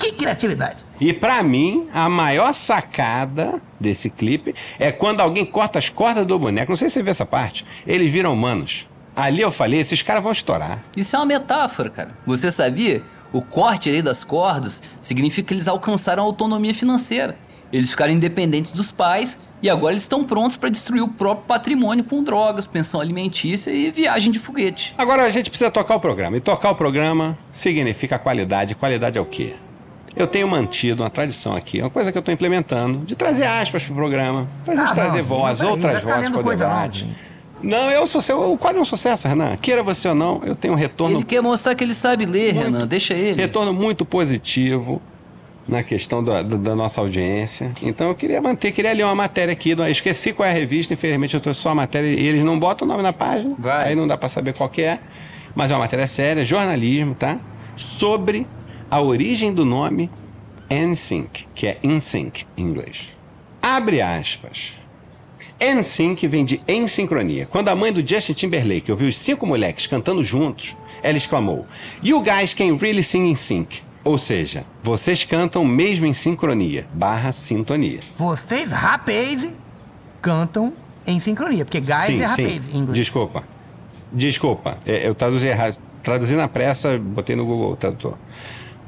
Que 0.00 0.12
criatividade! 0.12 0.82
E 0.98 1.12
pra 1.12 1.42
mim, 1.42 1.86
a 1.92 2.08
maior 2.08 2.54
sacada 2.54 3.60
desse 3.78 4.08
clipe 4.08 4.54
é 4.78 4.90
quando 4.90 5.20
alguém 5.20 5.44
corta 5.44 5.78
as 5.78 5.90
cordas 5.90 6.26
do 6.26 6.38
boneco. 6.38 6.72
Não 6.72 6.76
sei 6.76 6.88
se 6.88 6.94
você 6.94 7.02
vê 7.02 7.10
essa 7.10 7.26
parte. 7.26 7.66
Eles 7.86 8.10
viram 8.10 8.32
humanos. 8.32 8.88
Ali 9.14 9.42
eu 9.42 9.52
falei, 9.52 9.78
esses 9.78 10.00
caras 10.00 10.22
vão 10.22 10.32
estourar. 10.32 10.82
Isso 10.96 11.14
é 11.14 11.18
uma 11.18 11.26
metáfora, 11.26 11.90
cara. 11.90 12.10
Você 12.26 12.50
sabia? 12.50 13.02
O 13.30 13.42
corte 13.42 13.90
ali 13.90 14.00
das 14.00 14.24
cordas 14.24 14.82
significa 15.02 15.48
que 15.48 15.54
eles 15.54 15.68
alcançaram 15.68 16.22
a 16.22 16.26
autonomia 16.26 16.72
financeira. 16.72 17.36
Eles 17.70 17.90
ficaram 17.90 18.12
independentes 18.12 18.72
dos 18.72 18.90
pais 18.90 19.38
e 19.62 19.68
agora 19.68 19.92
eles 19.92 20.02
estão 20.02 20.24
prontos 20.24 20.56
para 20.56 20.70
destruir 20.70 21.02
o 21.02 21.08
próprio 21.08 21.46
patrimônio 21.46 22.02
com 22.02 22.24
drogas, 22.24 22.66
pensão 22.66 23.00
alimentícia 23.00 23.70
e 23.70 23.90
viagem 23.90 24.32
de 24.32 24.38
foguete. 24.38 24.94
Agora 24.96 25.24
a 25.24 25.30
gente 25.30 25.50
precisa 25.50 25.70
tocar 25.70 25.96
o 25.96 26.00
programa. 26.00 26.38
E 26.38 26.40
tocar 26.40 26.70
o 26.70 26.74
programa 26.74 27.38
significa 27.52 28.18
qualidade. 28.18 28.74
Qualidade 28.74 29.18
é 29.18 29.20
o 29.20 29.26
quê? 29.26 29.54
Eu 30.16 30.26
tenho 30.26 30.48
mantido 30.48 31.02
uma 31.02 31.10
tradição 31.10 31.54
aqui, 31.56 31.80
uma 31.80 31.90
coisa 31.90 32.10
que 32.10 32.18
eu 32.18 32.20
estou 32.20 32.34
implementando, 32.34 33.04
de 33.04 33.14
trazer 33.14 33.46
aspas 33.46 33.84
pro 33.84 33.94
programa, 33.94 34.48
pra 34.64 34.74
gente 34.74 34.90
Ah, 34.90 34.94
trazer 34.94 35.18
não, 35.18 35.24
voz, 35.24 35.60
não 35.60 35.70
outras 35.70 36.02
vozes 36.02 36.28
para 36.30 36.40
o 36.40 36.44
não, 36.44 36.50
debate. 36.50 36.98
gente. 37.00 37.30
Não, 37.62 37.90
eu 37.90 38.06
sou 38.06 38.20
seu. 38.22 38.40
O 38.40 38.58
é 38.68 38.72
um 38.80 38.84
sucesso, 38.84 39.28
Renan. 39.28 39.56
Queira 39.58 39.82
você 39.82 40.08
ou 40.08 40.14
não, 40.14 40.40
eu 40.44 40.54
tenho 40.56 40.72
um 40.74 40.76
retorno 40.76 41.18
Ele 41.18 41.24
quer 41.24 41.42
mostrar 41.42 41.74
que 41.74 41.84
ele 41.84 41.92
sabe 41.94 42.24
ler, 42.26 42.54
Muito. 42.54 42.64
Renan. 42.72 42.86
Deixa 42.86 43.12
ele. 43.14 43.40
retorno 43.40 43.72
muito 43.72 44.04
positivo 44.04 45.00
na 45.68 45.82
questão 45.82 46.24
da, 46.24 46.42
da- 46.42 46.56
da 46.56 46.74
nossa 46.74 47.00
audiência. 47.02 47.70
Então 47.82 48.08
eu 48.08 48.14
queria 48.14 48.40
manter, 48.40 48.72
queria 48.72 48.92
ler 48.94 49.04
uma 49.04 49.14
matéria 49.14 49.52
aqui. 49.52 49.70
Eu 49.70 49.86
esqueci 49.88 50.32
qual 50.32 50.48
é 50.48 50.50
a 50.50 50.54
revista, 50.54 50.94
infelizmente 50.94 51.34
eu 51.34 51.40
trouxe 51.40 51.60
só 51.60 51.68
a 51.70 51.74
matéria 51.74 52.08
e 52.08 52.26
eles 52.26 52.44
não 52.44 52.58
botam 52.58 52.88
o 52.88 52.90
nome 52.90 53.02
na 53.02 53.12
página. 53.12 53.54
Vai. 53.58 53.90
Aí 53.90 53.94
não 53.94 54.08
dá 54.08 54.16
pra 54.16 54.28
saber 54.28 54.54
qual 54.54 54.68
que 54.70 54.80
é. 54.82 54.98
Mas 55.54 55.70
é 55.70 55.74
uma 55.74 55.80
matéria 55.80 56.06
séria, 56.06 56.42
jornalismo, 56.44 57.14
tá? 57.14 57.38
Sobre 57.76 58.46
a 58.90 59.00
origem 59.00 59.52
do 59.52 59.64
nome 59.64 60.10
NSYNC, 60.68 61.46
que 61.54 61.66
é 61.66 61.78
InSync 61.82 62.44
em 62.56 62.62
inglês. 62.62 63.08
Abre 63.62 64.00
aspas. 64.00 64.74
NSYNC 65.60 66.26
vem 66.26 66.44
de 66.44 66.60
em 66.66 66.88
sincronia. 66.88 67.46
Quando 67.46 67.68
a 67.68 67.76
mãe 67.76 67.92
do 67.92 68.06
Justin 68.06 68.32
Timberlake 68.32 68.90
ouviu 68.90 69.08
os 69.08 69.16
cinco 69.16 69.46
moleques 69.46 69.86
cantando 69.86 70.24
juntos, 70.24 70.74
ela 71.02 71.16
exclamou: 71.16 71.66
You 72.02 72.22
guys 72.22 72.54
can 72.54 72.76
really 72.76 73.02
sing 73.02 73.30
in 73.30 73.36
sync. 73.36 73.82
Ou 74.02 74.16
seja, 74.16 74.64
vocês 74.82 75.24
cantam 75.24 75.64
mesmo 75.64 76.06
em 76.06 76.14
sincronia, 76.14 76.86
barra 76.94 77.32
sintonia. 77.32 78.00
Vocês, 78.16 78.72
rapaz, 78.72 79.52
cantam 80.22 80.72
em 81.06 81.20
sincronia, 81.20 81.66
porque 81.66 81.80
guys 81.80 82.06
sim, 82.06 82.22
é 82.22 82.24
rapaz 82.24 82.60
em 82.72 82.78
inglês. 82.78 82.96
Desculpa. 82.96 83.44
Desculpa, 84.12 84.78
é, 84.86 85.06
eu 85.06 85.14
traduzi 85.14 85.46
errado. 85.46 85.76
Traduzi 86.02 86.34
na 86.34 86.48
pressa, 86.48 86.98
botei 86.98 87.36
no 87.36 87.44
Google 87.44 87.76
Tradutor. 87.76 88.16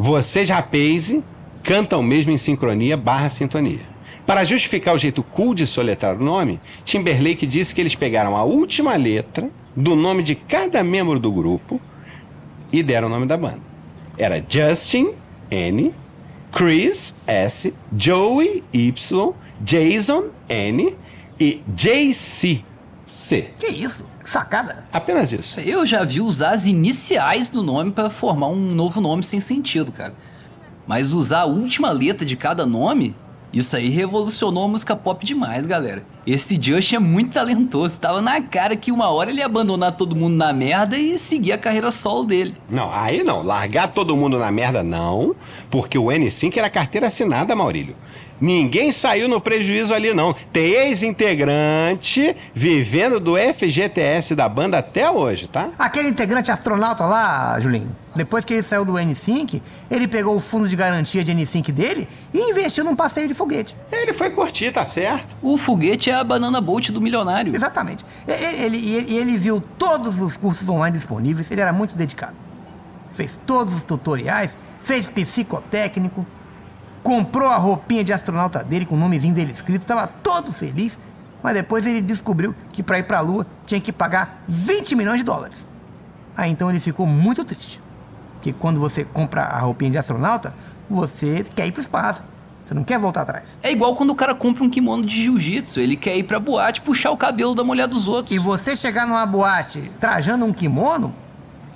Vocês, 0.05 0.51
rapaz, 0.51 1.17
cantam 1.63 2.03
mesmo 2.03 2.33
em 2.33 2.37
sincronia, 2.37 2.97
barra 2.97 3.31
sintonia. 3.31 3.79
Para 4.27 4.43
justificar 4.43 4.97
o 4.97 4.99
jeito 4.99 5.23
cool 5.23 5.55
de 5.55 5.65
soletrar 5.65 6.17
o 6.17 6.25
nome, 6.25 6.59
Timberlake 6.85 7.47
disse 7.47 7.73
que 7.73 7.81
eles 7.81 7.95
pegaram 7.95 8.37
a 8.37 8.43
última 8.43 8.97
letra 8.97 9.49
do 9.77 9.95
nome 9.95 10.25
de 10.25 10.35
cada 10.35 10.83
membro 10.83 11.21
do 11.21 11.31
grupo 11.31 11.81
e 12.73 12.83
deram 12.83 13.07
o 13.07 13.11
nome 13.13 13.27
da 13.27 13.37
banda. 13.37 13.61
Era 14.19 14.45
Justin, 14.49 15.13
N, 15.49 15.95
Chris, 16.51 17.15
S, 17.25 17.73
Joey, 17.97 18.65
Y, 18.73 18.93
Jason, 19.61 20.31
N 20.49 20.97
e 21.39 21.63
JC, 21.69 22.65
C. 23.07 23.51
Que 23.57 23.69
isso? 23.69 24.05
Sacada. 24.25 24.85
Apenas 24.93 25.33
isso. 25.33 25.59
Eu 25.61 25.85
já 25.85 26.05
vi 26.05 26.21
usar 26.21 26.51
as 26.51 26.67
iniciais 26.67 27.51
do 27.51 27.63
nome 27.63 27.91
para 27.91 28.11
formar 28.11 28.49
um 28.49 28.75
novo 28.75 29.01
nome 29.01 29.23
sem 29.23 29.41
sentido, 29.41 29.93
cara. 29.93 30.15
Mas 30.87 31.13
usar 31.13 31.41
a 31.41 31.47
última 31.47 31.91
letra 31.91 32.27
de 32.27 32.37
cada 32.37 32.67
nome, 32.67 33.15
isso 33.53 33.77
aí 33.77 33.89
revolucionou 33.89 34.65
a 34.65 34.69
música 34.69 34.97
pop 34.97 35.25
demais, 35.25 35.67
galera. 35.67 36.05
Esse 36.27 36.61
Just 36.61 36.93
é 36.93 36.99
muito 36.99 37.35
talentoso. 37.35 37.99
Tava 37.99 38.23
na 38.23 38.41
cara 38.41 38.75
que 38.77 38.91
uma 38.91 39.11
hora 39.11 39.31
ele 39.31 39.41
ia 39.41 39.47
abandonar 39.47 39.93
todo 39.93 40.17
mundo 40.17 40.37
na 40.37 40.53
merda 40.53 40.97
e 40.97 41.19
seguir 41.19 41.53
a 41.53 41.59
carreira 41.59 41.91
solo 41.91 42.25
dele. 42.25 42.57
Não, 42.71 42.91
aí 42.91 43.23
não. 43.23 43.43
Largar 43.43 43.93
todo 43.93 44.17
mundo 44.17 44.39
na 44.39 44.51
merda, 44.51 44.83
não. 44.83 45.37
Porque 45.71 45.99
o 45.99 46.07
N5 46.07 46.57
era 46.57 46.71
carteira 46.71 47.09
assinada, 47.09 47.55
Maurílio. 47.55 47.95
Ninguém 48.43 48.91
saiu 48.91 49.29
no 49.29 49.41
prejuízo 49.41 49.95
ali, 49.95 50.13
não. 50.13 50.35
Tem 50.53 50.73
ex-integrante 50.73 52.37
vivendo 52.53 53.21
do 53.21 53.37
FGTS 53.37 54.35
da 54.35 54.49
banda 54.49 54.79
até 54.79 55.09
hoje, 55.09 55.47
tá? 55.47 55.71
Aquele 55.79 56.09
integrante 56.09 56.51
astronauta 56.51 57.07
lá, 57.07 57.61
Julinho, 57.61 57.95
depois 58.17 58.45
que 58.45 58.53
ele 58.53 58.65
saiu 58.65 58.85
do 58.85 58.95
N5, 58.95 59.63
ele 59.89 60.09
pegou 60.09 60.35
o 60.35 60.41
fundo 60.41 60.69
de 60.69 60.75
garantia 60.75 61.23
de 61.23 61.31
N5 61.31 61.71
dele 61.71 62.09
e 62.35 62.51
investiu 62.51 62.83
num 62.83 62.97
passeio 62.97 63.29
de 63.29 63.35
foguete. 63.35 63.77
Ele 63.93 64.13
foi 64.13 64.31
curtir, 64.31 64.73
tá 64.73 64.85
certo? 64.85 65.37
O 65.41 65.57
foguete 65.57 66.11
é 66.11 66.15
a 66.15 66.25
banana 66.25 66.61
bolt 66.61 66.91
do 66.91 67.01
milionário. 67.01 67.55
Exatamente. 67.55 68.05
Ele, 68.27 68.77
e 68.77 69.19
ele 69.19 69.39
viu 69.39 69.63
todos 69.79 70.21
os 70.21 70.37
cursos 70.37 70.69
online 70.69 70.97
disponíveis, 70.97 71.49
ele 71.49 71.61
era 71.61 71.73
muito 71.73 71.95
dedicado. 71.95 72.35
Fez 73.13 73.39
todos 73.47 73.73
os 73.73 73.85
tutoriais, 73.85 74.51
fez 74.83 75.07
psicotécnico, 75.07 76.27
comprou 77.03 77.49
a 77.49 77.57
roupinha 77.57 78.05
de 78.05 78.13
astronauta 78.13 78.63
dele 78.63 78.87
com 78.87 78.95
o 78.95 78.99
nomezinho 78.99 79.35
dele 79.35 79.53
escrito, 79.53 79.83
estava 79.83 80.07
todo 80.07 80.53
feliz, 80.53 80.99
mas 81.43 81.55
depois 81.55 81.85
ele 81.85 82.01
descobriu 82.01 82.55
que 82.73 82.83
para 82.83 82.99
ir 82.99 83.03
para 83.03 83.19
a 83.19 83.21
Lua 83.21 83.47
tinha 83.67 83.81
que 83.81 83.93
pagar 83.93 84.43
20 84.47 84.95
milhões 84.95 85.19
de 85.19 85.25
dólares. 85.25 85.67
Aí 86.37 86.51
então 86.51 86.71
ele 86.71 86.81
ficou 86.81 87.07
muito 87.07 87.45
triste. 87.45 87.81
Porque 88.35 88.53
quando 88.53 88.81
você 88.81 89.05
compra 89.05 89.43
a 89.43 89.59
roupinha 89.59 89.91
de 89.91 89.99
astronauta, 89.99 90.55
você 90.89 91.45
quer 91.55 91.67
ir 91.67 91.73
para 91.73 91.81
o 91.81 91.83
espaço. 91.83 92.25
Você 92.65 92.75
não 92.75 92.85
quer 92.85 92.99
voltar 92.99 93.23
atrás. 93.23 93.45
É 93.63 93.71
igual 93.71 93.95
quando 93.95 94.11
o 94.11 94.15
cara 94.15 94.35
compra 94.35 94.63
um 94.63 94.71
kimono 94.71 95.05
de 95.05 95.23
jiu-jitsu. 95.25 95.81
Ele 95.81 95.97
quer 95.97 96.17
ir 96.17 96.23
pra 96.23 96.39
boate 96.39 96.81
puxar 96.81 97.11
o 97.11 97.17
cabelo 97.17 97.55
da 97.55 97.65
mulher 97.65 97.87
dos 97.89 98.09
outros. 98.09 98.35
E 98.35 98.39
você 98.39 98.77
chegar 98.77 99.07
numa 99.07 99.27
boate 99.27 99.91
trajando 100.01 100.45
um 100.45 100.53
kimono, 100.53 101.15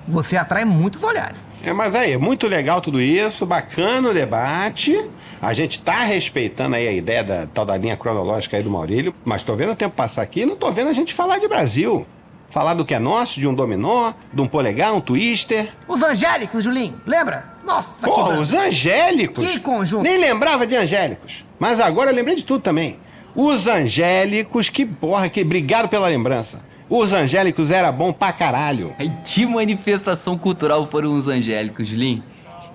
você 0.06 0.36
atrai 0.36 0.64
muitos 0.64 1.02
olhares. 1.02 1.38
É, 1.62 1.72
mas 1.72 1.94
aí, 1.94 2.16
muito 2.16 2.46
legal 2.46 2.80
tudo 2.80 3.00
isso, 3.00 3.44
bacana 3.44 4.10
o 4.10 4.14
debate. 4.14 5.04
A 5.40 5.52
gente 5.52 5.80
tá 5.82 6.00
respeitando 6.04 6.76
aí 6.76 6.88
a 6.88 6.92
ideia 6.92 7.22
da 7.22 7.46
tal 7.52 7.64
da 7.66 7.76
linha 7.76 7.96
cronológica 7.96 8.56
aí 8.56 8.62
do 8.62 8.70
Maurílio, 8.70 9.14
mas 9.25 9.44
tô 9.44 9.54
vendo 9.54 9.72
o 9.72 9.76
tempo 9.76 9.94
passar 9.94 10.22
aqui 10.22 10.40
e 10.40 10.46
não 10.46 10.56
tô 10.56 10.70
vendo 10.70 10.88
a 10.88 10.92
gente 10.92 11.12
falar 11.12 11.38
de 11.38 11.48
Brasil. 11.48 12.06
Falar 12.50 12.75
do 12.75 12.84
que 12.84 12.94
é 12.94 12.98
nosso, 12.98 13.38
de 13.40 13.46
um 13.46 13.54
dominó, 13.54 14.12
de 14.32 14.40
um 14.40 14.46
polegar, 14.46 14.94
um 14.94 15.00
twister. 15.00 15.72
Os 15.86 16.02
angélicos, 16.02 16.62
Julinho, 16.64 16.98
lembra? 17.04 17.44
Nossa, 17.66 17.88
que 17.98 18.06
Porra, 18.06 18.28
banda. 18.28 18.40
os 18.40 18.54
angélicos! 18.54 19.46
Que 19.50 19.60
conjunto! 19.60 20.02
Nem 20.04 20.16
lembrava 20.18 20.66
de 20.66 20.76
angélicos. 20.76 21.44
Mas 21.58 21.80
agora 21.80 22.10
eu 22.10 22.14
lembrei 22.14 22.36
de 22.36 22.44
tudo 22.44 22.62
também. 22.62 22.96
Os 23.34 23.66
angélicos, 23.66 24.70
que 24.70 24.86
porra, 24.86 25.28
que 25.28 25.42
obrigado 25.42 25.88
pela 25.88 26.06
lembrança. 26.08 26.64
Os 26.88 27.12
angélicos 27.12 27.73
era 27.73 27.90
bom 27.90 28.12
pra 28.12 28.33
caralho. 28.33 28.95
Ai, 28.99 29.12
que 29.25 29.45
manifestação 29.45 30.38
cultural 30.38 30.87
foram 30.87 31.14
os 31.14 31.26
angélicos, 31.26 31.88
Julinho? 31.88 32.23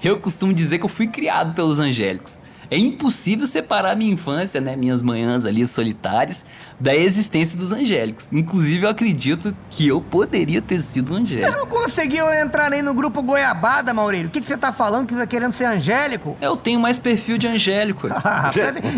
Eu 0.04 0.20
costumo 0.20 0.54
dizer 0.54 0.80
que 0.80 0.86
eu 0.86 0.90
fui 0.90 1.08
criado 1.08 1.54
pelos 1.54 1.80
angélicos. 1.80 2.38
É 2.72 2.78
impossível 2.78 3.46
separar 3.46 3.98
minha 3.98 4.14
infância, 4.14 4.62
né, 4.62 4.78
minhas 4.78 5.02
manhãs 5.02 5.46
ali 5.46 5.68
solitárias, 5.68 6.46
da 6.80 6.96
existência 6.96 7.58
dos 7.58 7.74
angélicos. 7.74 8.32
Inclusive, 8.32 8.86
eu 8.86 8.90
acredito 8.90 9.54
que 9.70 9.86
eu 9.90 10.00
poderia 10.00 10.62
ter 10.62 10.80
sido 10.80 11.12
um 11.12 11.18
Você 11.18 11.36
angélico. 11.36 11.52
não 11.60 11.68
conseguiu 11.68 12.34
entrar 12.34 12.70
nem 12.70 12.82
no 12.82 12.94
grupo 12.94 13.22
Goiabada, 13.22 13.94
Maurílio? 13.94 14.30
O 14.30 14.32
que, 14.32 14.40
que 14.40 14.48
você 14.48 14.58
tá 14.58 14.72
falando 14.72 15.06
que 15.06 15.14
você 15.14 15.20
tá 15.20 15.28
querendo 15.28 15.52
ser 15.52 15.66
angélico? 15.66 16.38
Eu 16.40 16.56
tenho 16.56 16.80
mais 16.80 16.98
perfil 16.98 17.38
de 17.38 17.46
angélico. 17.48 18.08
Ah, 18.24 18.52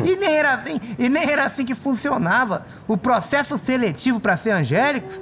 e 0.06 0.16
nem 0.18 0.36
era 0.38 0.54
assim, 0.54 0.80
e 1.00 1.10
nem 1.10 1.28
era 1.28 1.46
assim 1.46 1.66
que 1.66 1.74
funcionava. 1.74 2.68
O 2.88 2.96
processo 2.96 3.58
seletivo 3.58 4.20
para 4.20 4.38
ser 4.38 4.52
angélicos 4.52 5.20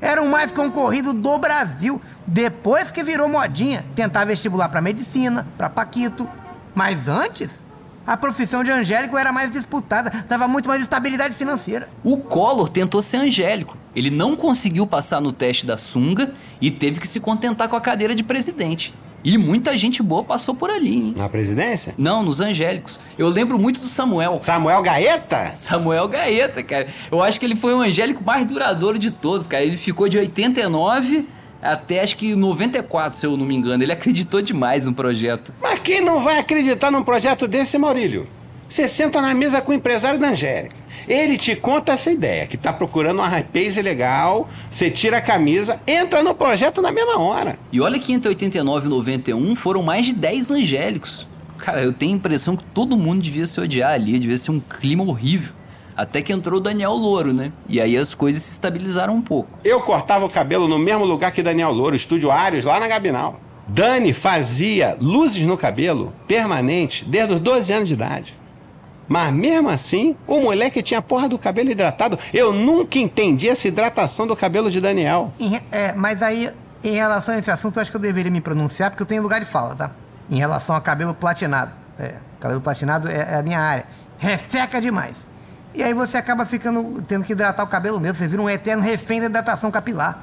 Era 0.00 0.22
o 0.22 0.28
mais 0.30 0.52
concorrido 0.52 1.14
do 1.14 1.38
Brasil. 1.38 1.98
Depois 2.26 2.90
que 2.90 3.02
virou 3.02 3.28
modinha, 3.30 3.82
tentar 3.96 4.26
vestibular 4.26 4.68
para 4.68 4.82
medicina, 4.82 5.46
para 5.56 5.70
Paquito. 5.70 6.28
Mas 6.74 7.08
antes, 7.08 7.50
a 8.06 8.16
profissão 8.16 8.62
de 8.62 8.70
angélico 8.70 9.16
era 9.16 9.32
mais 9.32 9.50
disputada, 9.50 10.24
dava 10.28 10.46
muito 10.46 10.68
mais 10.68 10.82
estabilidade 10.82 11.34
financeira. 11.34 11.88
O 12.02 12.18
Collor 12.18 12.68
tentou 12.68 13.00
ser 13.02 13.18
angélico. 13.18 13.76
Ele 13.94 14.10
não 14.10 14.36
conseguiu 14.36 14.86
passar 14.86 15.20
no 15.20 15.32
teste 15.32 15.64
da 15.64 15.76
sunga 15.76 16.34
e 16.60 16.70
teve 16.70 17.00
que 17.00 17.08
se 17.08 17.20
contentar 17.20 17.68
com 17.68 17.76
a 17.76 17.80
cadeira 17.80 18.14
de 18.14 18.22
presidente. 18.22 18.94
E 19.24 19.38
muita 19.38 19.74
gente 19.74 20.02
boa 20.02 20.22
passou 20.22 20.54
por 20.54 20.68
ali, 20.68 20.96
hein? 20.96 21.14
Na 21.16 21.30
presidência? 21.30 21.94
Não, 21.96 22.22
nos 22.22 22.42
angélicos. 22.42 23.00
Eu 23.16 23.30
lembro 23.30 23.58
muito 23.58 23.80
do 23.80 23.86
Samuel. 23.86 24.38
Samuel 24.42 24.82
Gaeta? 24.82 25.52
Samuel 25.56 26.06
Gaeta, 26.08 26.62
cara. 26.62 26.88
Eu 27.10 27.22
acho 27.22 27.40
que 27.40 27.46
ele 27.46 27.56
foi 27.56 27.72
o 27.72 27.80
angélico 27.80 28.22
mais 28.22 28.46
duradouro 28.46 28.98
de 28.98 29.10
todos, 29.10 29.46
cara. 29.46 29.64
Ele 29.64 29.78
ficou 29.78 30.10
de 30.10 30.18
89 30.18 31.26
até 31.64 32.00
acho 32.00 32.16
que 32.16 32.34
94, 32.34 33.18
se 33.18 33.26
eu 33.26 33.36
não 33.36 33.46
me 33.46 33.54
engano. 33.54 33.82
Ele 33.82 33.92
acreditou 33.92 34.42
demais 34.42 34.86
no 34.86 34.94
projeto. 34.94 35.52
Mas 35.60 35.80
quem 35.80 36.00
não 36.00 36.22
vai 36.22 36.38
acreditar 36.38 36.90
num 36.90 37.02
projeto 37.02 37.48
desse, 37.48 37.78
Maurílio? 37.78 38.28
Você 38.68 38.88
senta 38.88 39.20
na 39.20 39.34
mesa 39.34 39.60
com 39.60 39.72
o 39.72 39.74
empresário 39.74 40.18
da 40.18 40.28
Angélica. 40.28 40.74
Ele 41.06 41.36
te 41.36 41.54
conta 41.54 41.92
essa 41.92 42.10
ideia, 42.10 42.46
que 42.46 42.56
tá 42.56 42.72
procurando 42.72 43.18
uma 43.18 43.28
rapaz 43.28 43.76
legal, 43.76 44.48
você 44.70 44.90
tira 44.90 45.18
a 45.18 45.20
camisa, 45.20 45.80
entra 45.86 46.22
no 46.22 46.34
projeto 46.34 46.80
na 46.80 46.90
mesma 46.90 47.18
hora. 47.18 47.58
E 47.70 47.80
olha 47.80 47.98
que 47.98 48.12
entre 48.12 48.28
89 48.28 48.86
e 48.86 48.90
91 48.90 49.56
foram 49.56 49.82
mais 49.82 50.06
de 50.06 50.14
10 50.14 50.50
angélicos. 50.50 51.26
Cara, 51.58 51.82
eu 51.82 51.92
tenho 51.92 52.12
a 52.12 52.16
impressão 52.16 52.56
que 52.56 52.64
todo 52.64 52.96
mundo 52.96 53.22
devia 53.22 53.46
se 53.46 53.60
odiar 53.60 53.92
ali, 53.92 54.18
devia 54.18 54.36
ser 54.38 54.50
um 54.50 54.60
clima 54.60 55.04
horrível. 55.04 55.52
Até 55.96 56.22
que 56.22 56.32
entrou 56.32 56.58
o 56.58 56.62
Daniel 56.62 56.92
Louro, 56.92 57.32
né? 57.32 57.52
E 57.68 57.80
aí 57.80 57.96
as 57.96 58.14
coisas 58.14 58.42
se 58.42 58.50
estabilizaram 58.50 59.14
um 59.14 59.22
pouco. 59.22 59.58
Eu 59.64 59.80
cortava 59.80 60.24
o 60.24 60.30
cabelo 60.30 60.66
no 60.66 60.78
mesmo 60.78 61.04
lugar 61.04 61.30
que 61.32 61.42
Daniel 61.42 61.70
Louro, 61.72 61.94
estúdio 61.94 62.30
Arios, 62.30 62.64
lá 62.64 62.80
na 62.80 62.88
Gabinal. 62.88 63.40
Dani 63.66 64.12
fazia 64.12 64.96
luzes 65.00 65.44
no 65.44 65.56
cabelo 65.56 66.12
permanente 66.26 67.04
desde 67.04 67.34
os 67.34 67.40
12 67.40 67.72
anos 67.72 67.88
de 67.88 67.94
idade. 67.94 68.34
Mas 69.08 69.32
mesmo 69.32 69.68
assim, 69.68 70.16
o 70.26 70.40
moleque 70.40 70.82
tinha 70.82 70.98
a 70.98 71.02
porra 71.02 71.28
do 71.28 71.38
cabelo 71.38 71.70
hidratado. 71.70 72.18
Eu 72.32 72.52
nunca 72.52 72.98
entendi 72.98 73.48
essa 73.48 73.68
hidratação 73.68 74.26
do 74.26 74.34
cabelo 74.34 74.70
de 74.70 74.80
Daniel. 74.80 75.32
É, 75.70 75.92
mas 75.92 76.22
aí, 76.22 76.50
em 76.82 76.94
relação 76.94 77.34
a 77.34 77.38
esse 77.38 77.50
assunto, 77.50 77.76
eu 77.76 77.82
acho 77.82 77.90
que 77.90 77.96
eu 77.96 78.00
deveria 78.00 78.30
me 78.30 78.40
pronunciar, 78.40 78.90
porque 78.90 79.02
eu 79.02 79.06
tenho 79.06 79.22
lugar 79.22 79.40
de 79.40 79.46
fala, 79.46 79.74
tá? 79.74 79.90
Em 80.30 80.36
relação 80.36 80.74
a 80.74 80.80
cabelo 80.80 81.14
platinado. 81.14 81.72
É, 81.98 82.14
cabelo 82.40 82.60
platinado 82.60 83.08
é, 83.08 83.34
é 83.34 83.36
a 83.36 83.42
minha 83.42 83.60
área. 83.60 83.86
Resseca 84.18 84.80
demais. 84.80 85.14
E 85.74 85.82
aí 85.82 85.92
você 85.92 86.16
acaba 86.16 86.46
ficando, 86.46 87.02
tendo 87.02 87.24
que 87.24 87.32
hidratar 87.32 87.64
o 87.64 87.66
cabelo 87.66 87.98
mesmo. 87.98 88.16
Você 88.16 88.28
vira 88.28 88.40
um 88.40 88.48
eterno 88.48 88.82
refém 88.82 89.20
da 89.20 89.26
hidratação 89.26 89.70
capilar. 89.70 90.22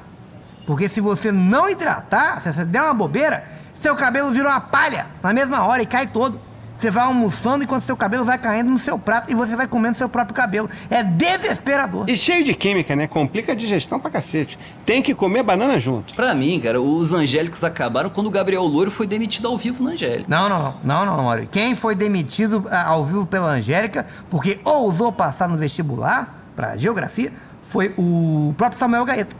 Porque 0.66 0.88
se 0.88 1.00
você 1.00 1.30
não 1.30 1.68
hidratar, 1.68 2.40
se 2.40 2.52
você 2.52 2.64
der 2.64 2.82
uma 2.82 2.94
bobeira, 2.94 3.44
seu 3.80 3.94
cabelo 3.94 4.32
vira 4.32 4.48
uma 4.48 4.60
palha 4.60 5.06
na 5.22 5.32
mesma 5.32 5.66
hora 5.66 5.82
e 5.82 5.86
cai 5.86 6.06
todo. 6.06 6.40
Você 6.82 6.90
vai 6.90 7.04
almoçando 7.04 7.62
enquanto 7.62 7.84
seu 7.84 7.96
cabelo 7.96 8.24
vai 8.24 8.36
caindo 8.36 8.68
no 8.68 8.76
seu 8.76 8.98
prato 8.98 9.30
e 9.30 9.36
você 9.36 9.54
vai 9.54 9.68
comendo 9.68 9.96
seu 9.96 10.08
próprio 10.08 10.34
cabelo. 10.34 10.68
É 10.90 11.00
desesperador. 11.00 12.10
E 12.10 12.16
cheio 12.16 12.44
de 12.44 12.54
química, 12.54 12.96
né? 12.96 13.06
Complica 13.06 13.52
a 13.52 13.54
digestão 13.54 14.00
pra 14.00 14.10
cacete. 14.10 14.58
Tem 14.84 15.00
que 15.00 15.14
comer 15.14 15.44
banana 15.44 15.78
junto. 15.78 16.12
Pra 16.12 16.34
mim, 16.34 16.58
cara, 16.58 16.82
os 16.82 17.12
angélicos 17.12 17.62
acabaram 17.62 18.10
quando 18.10 18.26
o 18.26 18.30
Gabriel 18.32 18.64
Louro 18.64 18.90
foi 18.90 19.06
demitido 19.06 19.46
ao 19.46 19.56
vivo 19.56 19.84
no 19.84 19.90
Angélico. 19.90 20.28
Não, 20.28 20.48
não, 20.48 20.74
não, 20.82 21.06
não, 21.06 21.16
não. 21.18 21.46
Quem 21.46 21.76
foi 21.76 21.94
demitido 21.94 22.64
ao 22.68 23.04
vivo 23.04 23.26
pela 23.26 23.52
Angélica 23.52 24.04
porque 24.28 24.58
ousou 24.64 25.12
passar 25.12 25.48
no 25.48 25.56
vestibular 25.56 26.42
para 26.56 26.76
geografia 26.76 27.32
foi 27.62 27.94
o 27.96 28.52
próprio 28.56 28.80
Samuel 28.80 29.04
Gaeta. 29.04 29.36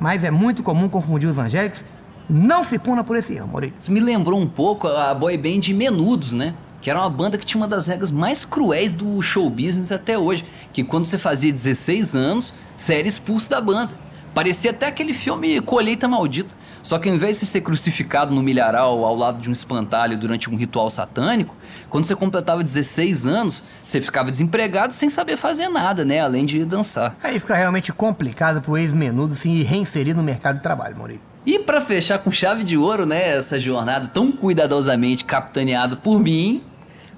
Mas 0.00 0.24
é 0.24 0.32
muito 0.32 0.64
comum 0.64 0.88
confundir 0.88 1.28
os 1.28 1.38
angélicos. 1.38 1.84
Não 2.30 2.62
se 2.62 2.78
puna 2.78 3.02
por 3.02 3.16
esse 3.16 3.34
erro, 3.34 3.48
Maurício. 3.48 3.74
Isso 3.80 3.90
me 3.90 3.98
lembrou 3.98 4.40
um 4.40 4.46
pouco 4.46 4.86
a 4.86 5.12
boy 5.12 5.36
band 5.36 5.74
Menudos, 5.74 6.32
né? 6.32 6.54
Que 6.80 6.88
era 6.88 7.00
uma 7.00 7.10
banda 7.10 7.36
que 7.36 7.44
tinha 7.44 7.60
uma 7.60 7.66
das 7.66 7.88
regras 7.88 8.12
mais 8.12 8.44
cruéis 8.44 8.94
do 8.94 9.20
show 9.20 9.50
business 9.50 9.90
até 9.90 10.16
hoje. 10.16 10.44
Que 10.72 10.84
quando 10.84 11.06
você 11.06 11.18
fazia 11.18 11.52
16 11.52 12.14
anos, 12.14 12.54
você 12.76 12.94
era 12.94 13.08
expulso 13.08 13.50
da 13.50 13.60
banda. 13.60 13.94
Parecia 14.32 14.70
até 14.70 14.86
aquele 14.86 15.12
filme 15.12 15.60
Colheita 15.60 16.06
Maldita. 16.06 16.54
Só 16.84 17.00
que 17.00 17.08
ao 17.08 17.14
invés 17.16 17.40
de 17.40 17.46
ser 17.46 17.62
crucificado 17.62 18.32
no 18.32 18.40
milharal 18.40 19.04
ao 19.04 19.16
lado 19.16 19.40
de 19.40 19.50
um 19.50 19.52
espantalho 19.52 20.16
durante 20.16 20.48
um 20.48 20.56
ritual 20.56 20.88
satânico, 20.88 21.54
quando 21.90 22.04
você 22.04 22.14
completava 22.14 22.62
16 22.62 23.26
anos, 23.26 23.60
você 23.82 24.00
ficava 24.00 24.30
desempregado 24.30 24.94
sem 24.94 25.10
saber 25.10 25.36
fazer 25.36 25.68
nada, 25.68 26.04
né? 26.04 26.20
Além 26.20 26.46
de 26.46 26.64
dançar. 26.64 27.16
Aí 27.24 27.40
fica 27.40 27.56
realmente 27.56 27.92
complicado 27.92 28.62
pro 28.62 28.78
ex-menudo 28.78 29.34
se 29.34 29.64
reinserir 29.64 30.14
no 30.14 30.22
mercado 30.22 30.58
de 30.58 30.62
trabalho, 30.62 30.96
Maurício. 30.96 31.29
E 31.50 31.58
pra 31.58 31.80
fechar 31.80 32.20
com 32.20 32.30
chave 32.30 32.62
de 32.62 32.76
ouro, 32.76 33.04
né, 33.04 33.36
essa 33.36 33.58
jornada 33.58 34.06
tão 34.06 34.30
cuidadosamente 34.30 35.24
capitaneada 35.24 35.96
por 35.96 36.20
mim, 36.20 36.62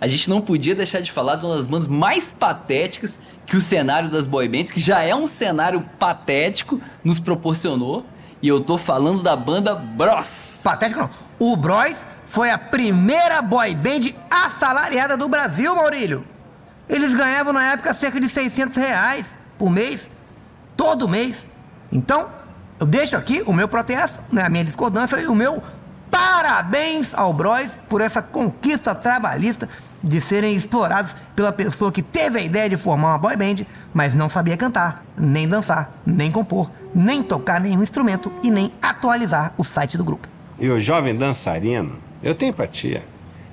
a 0.01 0.09
gente 0.09 0.31
não 0.31 0.41
podia 0.41 0.75
deixar 0.75 1.01
de 1.01 1.13
falar 1.13 1.37
de 1.37 1.45
uma 1.45 1.55
das 1.55 1.67
bandas 1.67 1.87
mais 1.87 2.33
patéticas 2.33 3.21
que 3.45 3.59
o 3.59 3.61
cenário 3.61 4.09
das 4.09 4.25
boy 4.25 4.49
bands, 4.49 4.73
que 4.73 4.81
já 4.81 5.03
é 5.03 5.15
um 5.15 5.27
cenário 5.27 5.87
patético, 5.99 6.81
nos 7.05 7.19
proporcionou. 7.19 8.07
E 8.41 8.49
eu 8.49 8.59
tô 8.61 8.79
falando 8.79 9.23
da 9.23 9.37
banda 9.37 9.75
Bros. 9.75 10.63
Patético 10.65 11.01
não. 11.01 11.11
O 11.39 11.55
Bros 11.55 11.99
foi 12.25 12.49
a 12.51 12.57
primeira 12.57 13.43
boy 13.43 13.75
band 13.75 14.15
assalariada 14.31 15.15
do 15.15 15.29
Brasil, 15.29 15.77
Maurílio. 15.77 16.27
Eles 16.89 17.15
ganhavam 17.15 17.53
na 17.53 17.73
época 17.73 17.93
cerca 17.93 18.19
de 18.19 18.31
600 18.31 18.79
reais 18.79 19.27
por 19.59 19.69
mês, 19.69 20.09
todo 20.75 21.07
mês. 21.07 21.45
Então, 21.93 22.41
eu 22.83 22.87
deixo 22.87 23.17
aqui 23.17 23.45
o 23.47 23.53
meu 23.53 23.69
protesto, 23.69 24.21
né, 24.33 24.43
a 24.43 24.51
minha 24.51 24.65
discordância 24.65 25.17
e 25.21 25.27
o 25.29 25.35
meu 25.37 25.63
parabéns 26.11 27.15
ao 27.15 27.33
Bros 27.33 27.79
por 27.89 28.01
essa 28.01 28.21
conquista 28.21 28.93
trabalhista 28.93 29.69
de 30.03 30.21
serem 30.21 30.53
explorados 30.57 31.15
pela 31.37 31.53
pessoa 31.53 31.93
que 31.93 32.03
teve 32.03 32.41
a 32.41 32.43
ideia 32.43 32.69
de 32.69 32.77
formar 32.77 33.11
uma 33.11 33.19
boy 33.19 33.37
band, 33.37 33.65
mas 33.95 34.17
não 34.17 34.29
sabia 34.29 34.57
cantar, 34.57 35.05
nem 35.17 35.49
dançar, 35.49 35.93
nem 36.05 36.33
compor, 36.33 36.69
nem 36.93 37.23
tocar 37.23 37.61
nenhum 37.61 37.85
instrumento 37.85 38.33
e 38.43 38.51
nem 38.51 38.73
atualizar 38.83 39.55
o 39.57 39.63
site 39.63 39.97
do 39.97 40.03
grupo. 40.03 40.27
E 40.59 40.69
o 40.69 40.81
jovem 40.81 41.17
dançarino, 41.17 41.99
eu 42.21 42.35
tenho 42.35 42.51
empatia. 42.51 43.05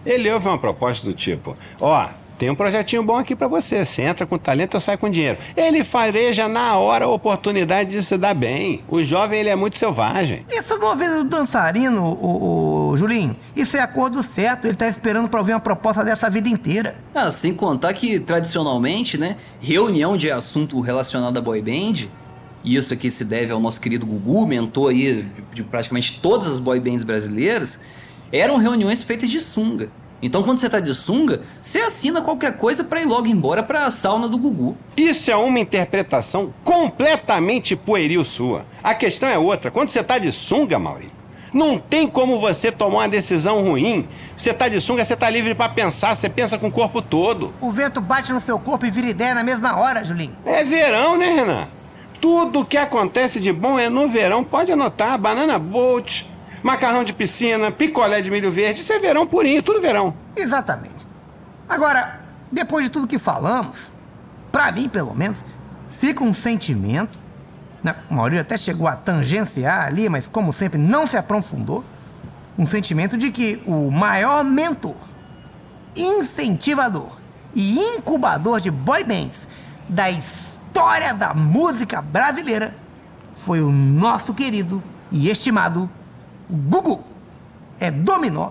Ele 0.04 0.32
ouve 0.32 0.48
uma 0.48 0.58
proposta 0.58 1.06
do 1.06 1.14
tipo: 1.14 1.56
Ó, 1.80 2.10
tem 2.40 2.50
um 2.50 2.56
projetinho 2.56 3.04
bom 3.04 3.18
aqui 3.18 3.36
pra 3.36 3.50
você. 3.50 3.84
Você 3.84 4.02
entra 4.02 4.26
com 4.26 4.38
talento, 4.38 4.78
eu 4.78 4.80
saio 4.80 4.98
com 4.98 5.10
dinheiro. 5.10 5.38
Ele 5.58 5.84
fareja 5.84 6.48
na 6.48 6.78
hora 6.78 7.04
a 7.04 7.10
oportunidade 7.10 7.92
de 7.92 8.02
se 8.02 8.18
dar 8.18 8.34
bem. 8.34 8.82
O 8.88 9.04
jovem, 9.04 9.42
ele 9.42 9.50
é 9.50 9.58
muito 9.58 9.78
selvagem. 9.78 10.46
Essa 10.50 10.78
novela 10.78 11.22
do 11.22 11.30
dançarino, 11.30 12.02
o, 12.02 12.96
Julinho, 12.96 13.36
isso 13.54 13.76
é 13.76 13.82
acordo 13.82 14.24
certo. 14.24 14.66
Ele 14.66 14.78
tá 14.78 14.88
esperando 14.88 15.28
pra 15.28 15.42
ouvir 15.42 15.52
uma 15.52 15.60
proposta 15.60 16.02
dessa 16.02 16.28
a 16.28 16.30
vida 16.30 16.48
inteira. 16.48 16.98
Ah, 17.14 17.30
sem 17.30 17.54
contar 17.54 17.92
que, 17.94 18.22
tradicionalmente, 18.22 19.18
né, 19.18 19.36
reunião 19.60 20.16
de 20.16 20.32
assunto 20.32 20.80
relacionado 20.80 21.38
à 21.38 21.42
boy 21.42 21.62
band, 21.62 22.08
e 22.64 22.78
isso 22.78 22.94
aqui 22.94 23.12
se 23.12 23.26
deve 23.26 23.52
ao 23.52 23.60
nosso 23.60 23.82
querido 23.82 24.06
Gugu, 24.06 24.48
mentor 24.48 24.92
aí 24.92 25.24
de, 25.24 25.56
de 25.56 25.64
praticamente 25.64 26.20
todas 26.22 26.48
as 26.48 26.60
boy 26.62 26.80
bands 26.80 27.04
brasileiras, 27.04 27.78
eram 28.32 28.56
reuniões 28.56 29.04
feitas 29.04 29.30
de 29.30 29.42
sunga. 29.42 29.90
Então, 30.22 30.44
quando 30.44 30.58
você 30.58 30.70
tá 30.70 30.80
de 30.80 30.94
sunga, 30.94 31.42
você 31.62 31.80
assina 31.80 32.22
qualquer 32.22 32.58
coisa 32.58 32.84
pra 32.84 33.02
ir 33.02 33.06
logo 33.06 33.28
embora 33.28 33.64
pra 33.64 33.90
sauna 33.90 34.28
do 34.28 34.38
Gugu. 34.38 34.78
Isso 34.98 35.32
é 35.32 35.36
uma 35.36 35.60
interpretação 35.60 36.54
completamente 36.64 37.76
pueril 37.76 38.26
sua. 38.26 38.66
A 38.84 38.94
questão 38.94 39.30
é 39.30 39.38
outra. 39.38 39.72
Quando 39.72 39.90
você 39.90 40.04
tá 40.04 40.18
de 40.18 40.32
sunga, 40.32 40.78
Mauri, 40.78 41.12
não 41.54 41.78
tem 41.78 42.08
como 42.08 42.40
você 42.40 42.72
tomar 42.72 43.00
uma 43.00 43.10
decisão 43.10 43.64
ruim. 43.64 44.08
Você 44.36 44.54
tá 44.54 44.68
de 44.68 44.80
sunga, 44.80 45.04
você 45.04 45.16
tá 45.16 45.30
livre 45.30 45.56
pra 45.56 45.70
pensar, 45.70 46.16
você 46.16 46.30
pensa 46.30 46.58
com 46.58 46.68
o 46.68 46.72
corpo 46.72 47.02
todo. 47.02 47.54
O 47.62 47.72
vento 47.72 48.02
bate 48.02 48.32
no 48.32 48.42
seu 48.42 48.60
corpo 48.60 48.86
e 48.86 48.92
vira 48.92 49.10
ideia 49.10 49.34
na 49.34 49.44
mesma 49.44 49.80
hora, 49.80 50.04
Julinho. 50.04 50.36
É 50.46 50.64
verão, 50.64 51.18
né, 51.18 51.34
Renan? 51.34 51.68
Tudo 52.22 52.66
que 52.66 52.78
acontece 52.78 53.40
de 53.40 53.52
bom 53.52 53.80
é 53.80 53.90
no 53.90 54.10
verão. 54.10 54.44
Pode 54.44 54.72
anotar, 54.72 55.18
banana 55.18 55.58
boat, 55.58 56.29
macarrão 56.64 57.04
de 57.04 57.14
piscina, 57.14 57.72
picolé 57.72 58.22
de 58.22 58.30
milho 58.30 58.52
verde. 58.52 58.82
Isso 58.82 58.94
é 58.94 59.00
verão 59.00 59.26
purinho, 59.26 59.64
tudo 59.64 59.82
verão. 59.82 60.14
Exatamente. 60.36 61.08
Agora, 61.68 62.22
depois 62.52 62.86
de 62.86 62.90
tudo 62.90 63.08
que 63.08 63.20
falamos, 63.20 63.92
pra 64.52 64.72
mim, 64.72 64.90
pelo 64.90 65.14
menos, 65.14 65.44
fica 65.92 66.24
um 66.24 66.34
sentimento. 66.34 67.18
Né? 67.84 67.96
O 68.10 68.14
Maurício 68.16 68.42
até 68.42 68.58
chegou 68.58 68.88
a 68.88 68.96
tangenciar 68.96 69.86
ali, 69.86 70.10
mas 70.10 70.28
como 70.28 70.52
sempre 70.52 70.80
não 70.80 71.06
se 71.06 71.18
aprofundou. 71.18 71.84
Um 72.58 72.66
sentimento 72.66 73.18
de 73.18 73.32
que 73.32 73.62
o 73.66 73.90
maior 73.90 74.44
mentor, 74.44 74.96
incentivador 75.96 77.18
e 77.56 77.80
incubador 77.80 78.60
de 78.60 78.70
boy 78.70 79.04
bands 79.04 79.48
da 79.88 80.10
história 80.10 81.14
da 81.14 81.34
música 81.34 82.02
brasileira 82.02 82.76
foi 83.36 83.62
o 83.62 83.72
nosso 83.72 84.34
querido 84.34 84.84
e 85.12 85.30
estimado 85.30 85.90
Gugu. 86.50 87.04
É 87.80 87.90
dominó, 87.92 88.50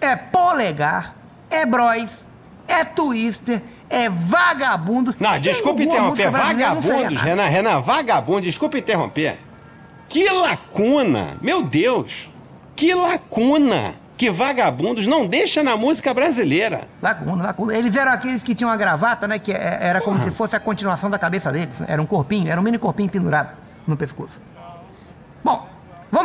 é 0.00 0.14
polegar, 0.16 1.14
é 1.50 1.64
bros, 1.64 2.24
é 2.68 2.84
twister, 2.84 3.62
é 3.88 4.08
vagabundo. 4.10 5.14
Não, 5.18 5.38
desculpe 5.38 5.84
interromper. 5.84 6.30
Vagabundos. 6.30 7.20
Renan, 7.22 7.46
Renan, 7.46 7.80
vagabundo, 7.80 8.42
desculpe 8.42 8.78
interromper. 8.78 9.38
Que 10.08 10.28
lacuna! 10.28 11.36
Meu 11.40 11.62
Deus! 11.64 12.30
Que 12.74 12.94
lacuna! 12.94 13.94
Que 14.16 14.30
vagabundos 14.30 15.06
não 15.06 15.26
deixa 15.26 15.62
na 15.62 15.76
música 15.76 16.12
brasileira. 16.14 16.88
Lacuna, 17.02 17.44
lacuna. 17.44 17.76
Eles 17.76 17.94
eram 17.96 18.12
aqueles 18.12 18.42
que 18.42 18.54
tinham 18.54 18.70
a 18.70 18.76
gravata, 18.76 19.26
né? 19.28 19.38
Que 19.38 19.52
é- 19.52 19.78
era 19.80 20.00
como 20.00 20.18
se 20.22 20.30
fosse 20.30 20.56
a 20.56 20.60
continuação 20.60 21.10
da 21.10 21.18
cabeça 21.18 21.50
deles. 21.52 21.76
Era 21.86 22.00
um 22.00 22.06
corpinho, 22.06 22.48
era 22.50 22.58
um 22.58 22.64
mini 22.64 22.78
corpinho 22.78 23.10
pendurado 23.10 23.50
no 23.86 23.94
pescoço. 23.96 24.40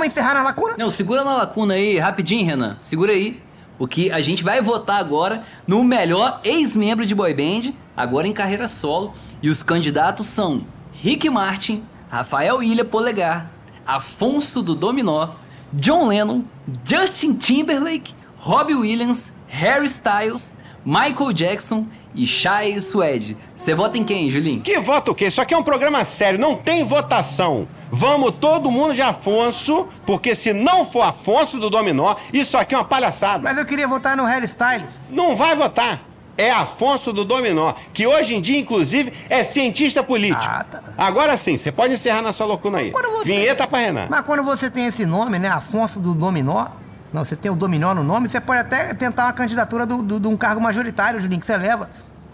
Vamos 0.02 0.14
encerrar 0.14 0.34
na 0.34 0.42
lacuna? 0.42 0.74
Não, 0.80 0.90
segura 0.90 1.24
na 1.24 1.36
lacuna 1.36 1.76
aí, 1.76 2.00
rapidinho, 2.00 2.44
Renan. 2.44 2.76
Segura 2.82 3.12
aí. 3.12 3.40
Porque 3.78 4.10
a 4.12 4.20
gente 4.20 4.44
vai 4.44 4.60
votar 4.60 5.00
agora 5.00 5.44
no 5.68 5.84
melhor 5.84 6.42
ex-membro 6.44 7.06
de 7.06 7.14
boy 7.14 7.32
band, 7.36 7.72
agora 7.96 8.28
em 8.28 8.34
carreira 8.34 8.68
solo. 8.68 9.14
E 9.44 9.50
os 9.50 9.62
candidatos 9.62 10.26
são 10.26 10.66
Rick 10.92 11.30
Martin, 11.30 11.84
Rafael 12.10 12.64
Ilha 12.64 12.84
Polegar, 12.84 13.52
Afonso 13.86 14.64
do 14.64 14.74
Dominó, 14.74 15.36
John 15.72 16.08
Lennon, 16.08 16.46
Justin 16.84 17.36
Timberlake, 17.36 18.16
Robbie 18.40 18.74
Williams, 18.74 19.34
Harry 19.50 19.86
Styles, 19.86 20.58
Michael 20.84 21.32
Jackson 21.32 21.86
e 22.16 22.26
Shai 22.28 22.80
Suede. 22.82 23.38
Você 23.56 23.74
vota 23.74 23.98
em 23.98 24.04
quem, 24.04 24.30
Julinho? 24.30 24.62
Que 24.62 24.80
voto 24.80 25.12
o 25.12 25.16
quê? 25.16 25.26
Isso 25.28 25.42
aqui 25.42 25.54
é 25.54 25.58
um 25.58 25.64
programa 25.64 26.04
sério, 26.06 26.40
não 26.40 26.56
tem 26.56 26.84
votação. 26.84 27.68
Vamos 27.92 28.34
todo 28.40 28.72
mundo 28.72 28.94
de 28.94 29.02
Afonso, 29.02 29.88
porque 30.06 30.34
se 30.34 30.54
não 30.54 30.86
for 30.86 31.02
Afonso 31.02 31.60
do 31.60 31.70
Dominó, 31.70 32.16
isso 32.32 32.58
aqui 32.58 32.74
é 32.74 32.78
uma 32.78 32.86
palhaçada. 32.86 33.44
Mas 33.44 33.58
eu 33.58 33.66
queria 33.66 33.88
votar 33.88 34.16
no 34.16 34.24
Harry 34.24 34.46
Styles. 34.46 34.90
Não 35.10 35.36
vai 35.36 35.56
votar. 35.56 36.02
É 36.38 36.50
Afonso 36.50 37.12
do 37.12 37.26
Dominó, 37.26 37.74
que 37.94 38.08
hoje 38.08 38.34
em 38.34 38.42
dia, 38.42 38.58
inclusive, 38.58 39.12
é 39.30 39.44
cientista 39.44 40.02
político. 40.02 40.42
Ah, 40.44 40.64
tá. 40.64 40.82
Agora 40.98 41.36
sim, 41.38 41.58
você 41.58 41.72
pode 41.72 41.94
encerrar 41.94 42.22
na 42.22 42.32
sua 42.34 42.46
loucura 42.48 42.78
aí. 42.80 42.90
Quando 42.92 43.12
você- 43.12 43.26
Vinheta 43.26 43.68
pra 43.68 43.80
Renan. 43.80 44.08
Mas 44.10 44.22
quando 44.26 44.42
você 44.44 44.70
tem 44.70 44.86
esse 44.86 45.06
nome, 45.06 45.38
né? 45.38 45.50
Afonso 45.50 46.00
do 46.00 46.16
Dominó. 46.16 46.68
Não, 47.14 47.26
você 47.26 47.36
tem 47.36 47.52
o 47.52 47.56
Dominó 47.56 47.94
no 47.94 48.04
nome, 48.04 48.30
você 48.30 48.40
pode 48.40 48.62
até 48.62 48.94
tentar 48.94 49.26
uma 49.26 49.34
candidatura 49.34 49.86
de 49.86 49.96
do, 49.96 50.04
do, 50.04 50.20
de 50.20 50.28
um 50.28 50.38
cargo 50.38 50.62
majoritário, 50.62 51.20
Julinho, 51.20 51.42
que 51.42 51.46
você 51.46 51.58
leva. 51.58 51.90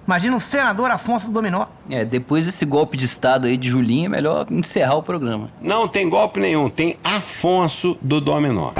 Imagina 0.05 0.37
o 0.37 0.39
senador 0.39 0.89
Afonso 0.89 1.27
do 1.27 1.33
Dominó. 1.33 1.65
É, 1.89 2.05
depois 2.05 2.45
desse 2.45 2.63
golpe 2.63 2.95
de 2.95 3.05
estado 3.05 3.47
aí 3.47 3.57
de 3.57 3.67
Julinho, 3.67 4.05
é 4.05 4.09
melhor 4.09 4.47
encerrar 4.49 4.95
o 4.95 5.03
programa. 5.03 5.49
Não 5.61 5.87
tem 5.87 6.07
golpe 6.09 6.39
nenhum, 6.39 6.69
tem 6.69 6.97
Afonso 7.03 7.97
do 8.01 8.21
Dominó. 8.21 8.71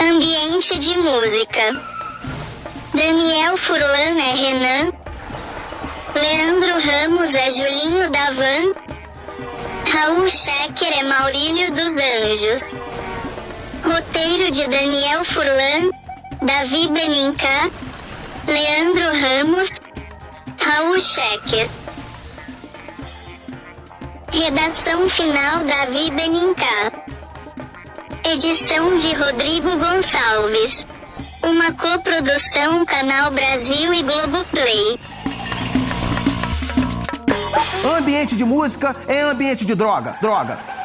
Ambiente 0.00 0.78
de 0.78 0.96
música. 0.98 1.80
Daniel 2.92 3.56
Furlan 3.56 4.18
é 4.18 4.34
Renan. 4.34 4.92
Leandro 6.14 6.80
Ramos 6.80 7.34
é 7.34 7.50
Julinho 7.50 8.10
da 8.10 8.32
Van. 8.32 8.72
Raul 9.92 10.28
Schecker 10.28 10.98
é 10.98 11.04
Maurílio 11.04 11.70
dos 11.70 11.86
Anjos. 11.86 12.87
Roteiro 13.98 14.52
de 14.52 14.64
Daniel 14.68 15.24
Furlan, 15.24 15.90
Davi 16.40 16.86
Benincá, 16.86 17.68
Leandro 18.46 19.10
Ramos, 19.20 19.70
Raul 20.56 21.00
Schecker. 21.00 21.68
Redação 24.30 25.10
final 25.10 25.64
Davi 25.64 26.12
Benincá. 26.12 26.92
Edição 28.22 28.96
de 28.98 29.14
Rodrigo 29.14 29.70
Gonçalves. 29.76 30.86
Uma 31.42 31.72
coprodução 31.72 32.86
Canal 32.86 33.32
Brasil 33.32 33.92
e 33.94 34.02
Globoplay. 34.04 35.00
Ambiente 37.98 38.36
de 38.36 38.44
música 38.44 38.94
é 39.08 39.22
ambiente 39.22 39.66
de 39.66 39.74
droga. 39.74 40.16
Droga. 40.20 40.77